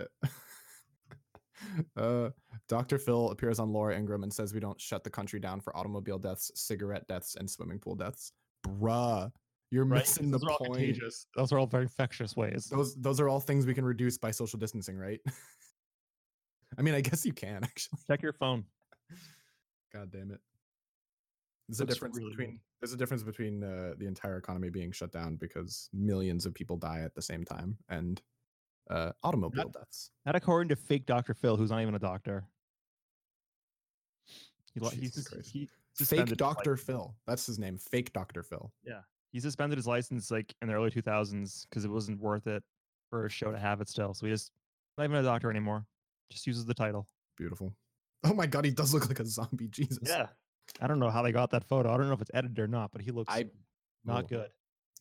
uh 1.96 2.30
Dr. 2.68 2.98
Phil 2.98 3.30
appears 3.30 3.58
on 3.58 3.72
Laura 3.72 3.96
Ingraham 3.96 4.22
and 4.22 4.32
says 4.32 4.52
we 4.52 4.60
don't 4.60 4.80
shut 4.80 5.04
the 5.04 5.10
country 5.10 5.40
down 5.40 5.60
for 5.60 5.76
automobile 5.76 6.18
deaths, 6.18 6.50
cigarette 6.54 7.06
deaths, 7.08 7.36
and 7.36 7.48
swimming 7.48 7.78
pool 7.78 7.94
deaths. 7.94 8.32
Bruh, 8.66 9.30
you're 9.70 9.84
right? 9.84 10.00
missing 10.00 10.30
the 10.30 10.38
point. 10.38 10.74
contagious. 10.74 11.26
Those 11.36 11.52
are 11.52 11.58
all 11.58 11.66
very 11.66 11.84
infectious 11.84 12.36
ways. 12.36 12.66
Those 12.70 12.94
those 12.96 13.20
are 13.20 13.28
all 13.28 13.40
things 13.40 13.66
we 13.66 13.74
can 13.74 13.84
reduce 13.84 14.18
by 14.18 14.30
social 14.30 14.58
distancing, 14.58 14.96
right? 14.96 15.20
I 16.78 16.82
mean, 16.82 16.94
I 16.94 17.00
guess 17.00 17.24
you 17.24 17.32
can 17.32 17.62
actually. 17.64 17.98
Check 18.06 18.22
your 18.22 18.32
phone. 18.32 18.64
God 19.92 20.10
damn 20.10 20.30
it. 20.30 20.40
There's 21.68 21.80
a 21.80 21.84
difference 21.84 22.16
really 22.16 22.30
good. 22.30 22.36
between 22.36 22.60
there's 22.80 22.92
a 22.92 22.96
difference 22.96 23.22
between 23.22 23.64
uh, 23.64 23.94
the 23.98 24.06
entire 24.06 24.36
economy 24.36 24.68
being 24.68 24.92
shut 24.92 25.10
down 25.10 25.36
because 25.36 25.88
millions 25.92 26.46
of 26.46 26.54
people 26.54 26.76
die 26.76 27.00
at 27.00 27.14
the 27.14 27.22
same 27.22 27.44
time 27.44 27.76
and 27.88 28.22
uh, 28.90 29.12
automobile 29.22 29.68
deaths. 29.68 30.10
Not 30.24 30.36
according 30.36 30.68
to 30.70 30.76
fake 30.76 31.06
Dr. 31.06 31.34
Phil, 31.34 31.56
who's 31.56 31.70
not 31.70 31.82
even 31.82 31.94
a 31.94 31.98
doctor. 31.98 32.44
He, 34.74 34.80
he's 34.96 35.26
Christ. 35.26 35.50
he 35.50 35.68
Fake 36.04 36.36
Dr. 36.36 36.76
Phil. 36.76 37.14
That's 37.26 37.46
his 37.46 37.58
name. 37.58 37.78
Fake 37.78 38.12
Dr. 38.12 38.42
Phil. 38.42 38.70
Yeah. 38.84 39.00
He 39.32 39.40
suspended 39.40 39.78
his 39.78 39.86
license 39.86 40.30
like 40.30 40.54
in 40.62 40.68
the 40.68 40.74
early 40.74 40.90
2000s 40.90 41.66
because 41.68 41.84
it 41.84 41.90
wasn't 41.90 42.20
worth 42.20 42.46
it 42.46 42.62
for 43.10 43.26
a 43.26 43.30
show 43.30 43.50
to 43.50 43.58
have 43.58 43.80
it 43.80 43.88
still. 43.88 44.14
So 44.14 44.26
he 44.26 44.32
just 44.32 44.52
not 44.98 45.04
even 45.04 45.16
a 45.16 45.22
doctor 45.22 45.50
anymore. 45.50 45.86
Just 46.30 46.46
uses 46.46 46.64
the 46.64 46.74
title. 46.74 47.06
Beautiful. 47.36 47.72
Oh 48.24 48.34
my 48.34 48.46
god, 48.46 48.64
he 48.64 48.70
does 48.70 48.92
look 48.92 49.08
like 49.08 49.20
a 49.20 49.26
zombie. 49.26 49.68
Jesus. 49.68 49.98
Yeah. 50.02 50.26
I 50.80 50.86
don't 50.86 50.98
know 50.98 51.10
how 51.10 51.22
they 51.22 51.32
got 51.32 51.50
that 51.50 51.64
photo. 51.64 51.92
I 51.92 51.96
don't 51.96 52.08
know 52.08 52.14
if 52.14 52.20
it's 52.20 52.30
edited 52.34 52.58
or 52.58 52.66
not, 52.66 52.90
but 52.92 53.00
he 53.00 53.10
looks 53.10 53.32
I 53.32 53.44
not 54.04 54.28
good. 54.28 54.48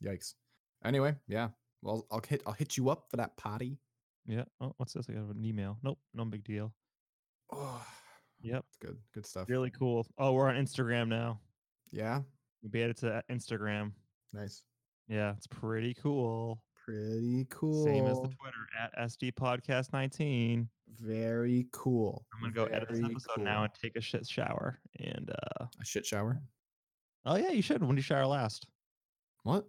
Yikes. 0.03 0.35
Anyway, 0.83 1.15
yeah. 1.27 1.49
Well, 1.85 2.07
I'll 2.11 2.21
hit 2.27 2.41
I'll 2.47 2.53
hit 2.53 2.77
you 2.77 2.89
up 2.89 3.05
for 3.11 3.17
that 3.17 3.37
potty. 3.37 3.77
Yeah. 4.25 4.45
Oh, 4.59 4.73
what's 4.77 4.93
this? 4.93 5.05
I 5.07 5.13
got 5.13 5.35
an 5.35 5.45
email. 5.45 5.77
Nope. 5.83 5.99
No 6.15 6.25
big 6.25 6.43
deal. 6.43 6.73
Oh, 7.53 7.85
Yep. 8.41 8.65
good. 8.81 8.97
Good 9.13 9.25
stuff. 9.27 9.47
Really 9.47 9.69
cool. 9.69 10.07
Oh, 10.17 10.33
we're 10.33 10.49
on 10.49 10.55
Instagram 10.55 11.07
now. 11.09 11.39
Yeah. 11.91 12.21
We 12.63 12.69
made 12.73 12.89
it 12.89 12.97
to 12.97 13.23
Instagram. 13.31 13.91
Nice. 14.33 14.63
Yeah, 15.07 15.33
it's 15.37 15.45
pretty 15.45 15.93
cool. 15.93 16.59
Pretty 16.83 17.45
cool. 17.51 17.83
Same 17.85 18.05
as 18.07 18.17
the 18.17 18.29
Twitter 18.29 18.67
at 18.79 18.91
SD 19.07 19.33
Podcast 19.33 19.93
19. 19.93 20.67
Very 20.99 21.67
cool. 21.71 22.25
I'm 22.33 22.41
gonna 22.41 22.53
go 22.53 22.65
edit 22.65 22.89
this 22.89 22.99
Very 22.99 23.11
episode 23.13 23.41
now 23.43 23.63
and 23.63 23.71
take 23.79 23.95
a 23.95 24.01
shit 24.01 24.25
shower. 24.27 24.79
And 24.99 25.29
uh 25.29 25.65
A 25.79 25.85
shit 25.85 26.05
shower. 26.05 26.41
oh 27.27 27.35
yeah, 27.35 27.51
you 27.51 27.61
should. 27.61 27.81
When 27.81 27.91
did 27.95 27.97
you 27.97 28.03
shower 28.03 28.25
last? 28.25 28.65
What? 29.43 29.65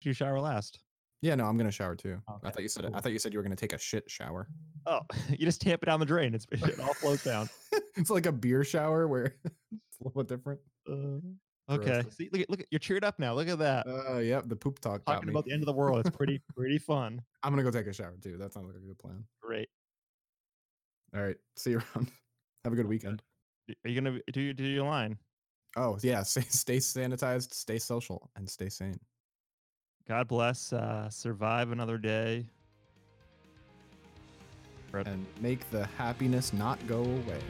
Did 0.00 0.08
you 0.08 0.12
shower 0.12 0.40
last? 0.40 0.80
Yeah, 1.22 1.36
no, 1.36 1.46
I'm 1.46 1.56
gonna 1.56 1.70
shower 1.70 1.94
too. 1.94 2.20
I 2.42 2.50
thought 2.50 2.62
you 2.62 2.68
said 2.68 2.90
I 2.92 3.00
thought 3.00 3.12
you 3.12 3.18
said 3.20 3.32
you 3.32 3.38
were 3.38 3.44
gonna 3.44 3.54
take 3.54 3.72
a 3.72 3.78
shit 3.78 4.10
shower. 4.10 4.48
Oh, 4.86 5.00
you 5.30 5.46
just 5.46 5.60
tamp 5.60 5.82
it 5.84 5.86
down 5.86 6.00
the 6.00 6.06
drain. 6.06 6.34
It's 6.34 6.46
it 6.50 6.80
all 6.80 6.94
flows 6.94 7.22
down. 7.22 7.48
it's 7.96 8.10
like 8.10 8.26
a 8.26 8.32
beer 8.32 8.64
shower 8.64 9.06
where 9.06 9.36
it's 9.44 10.00
a 10.00 10.04
little 10.04 10.22
bit 10.24 10.28
different. 10.28 10.60
Uh, 10.90 11.72
okay. 11.72 12.02
See, 12.10 12.28
look 12.32 12.42
at 12.42 12.50
look 12.50 12.60
at 12.60 12.66
you're 12.72 12.80
cheered 12.80 13.04
up 13.04 13.20
now. 13.20 13.34
Look 13.34 13.48
at 13.48 13.60
that. 13.60 13.86
Uh, 13.86 14.18
yep, 14.18 14.48
the 14.48 14.56
poop 14.56 14.80
talk 14.80 15.04
Talking 15.04 15.28
about 15.28 15.44
the 15.44 15.52
end 15.52 15.62
of 15.62 15.66
the 15.66 15.72
world. 15.72 16.04
It's 16.04 16.14
pretty 16.14 16.42
pretty 16.56 16.78
fun. 16.78 17.22
I'm 17.44 17.52
gonna 17.52 17.62
go 17.62 17.70
take 17.70 17.86
a 17.86 17.92
shower 17.92 18.16
too. 18.20 18.36
That 18.36 18.52
sounds 18.52 18.66
like 18.66 18.76
a 18.76 18.80
good 18.80 18.98
plan. 18.98 19.22
Great. 19.40 19.68
All 21.14 21.22
right, 21.22 21.36
see 21.56 21.70
you 21.70 21.82
around. 21.94 22.10
Have 22.64 22.72
a 22.72 22.76
good 22.76 22.88
weekend. 22.88 23.22
Are 23.84 23.88
you 23.88 24.00
gonna 24.00 24.18
do 24.32 24.40
your 24.40 24.54
do 24.54 24.64
your 24.64 24.86
line? 24.86 25.16
Oh 25.76 25.98
yeah, 26.02 26.24
stay, 26.24 26.42
stay 26.48 26.78
sanitized, 26.78 27.54
stay 27.54 27.78
social, 27.78 28.28
and 28.34 28.50
stay 28.50 28.68
sane. 28.68 28.98
God 30.08 30.28
bless. 30.28 30.72
Uh, 30.72 31.08
survive 31.08 31.70
another 31.70 31.98
day. 31.98 32.46
And 34.92 35.24
make 35.40 35.70
the 35.70 35.86
happiness 35.96 36.52
not 36.52 36.84
go 36.86 37.00
away. 37.00 37.40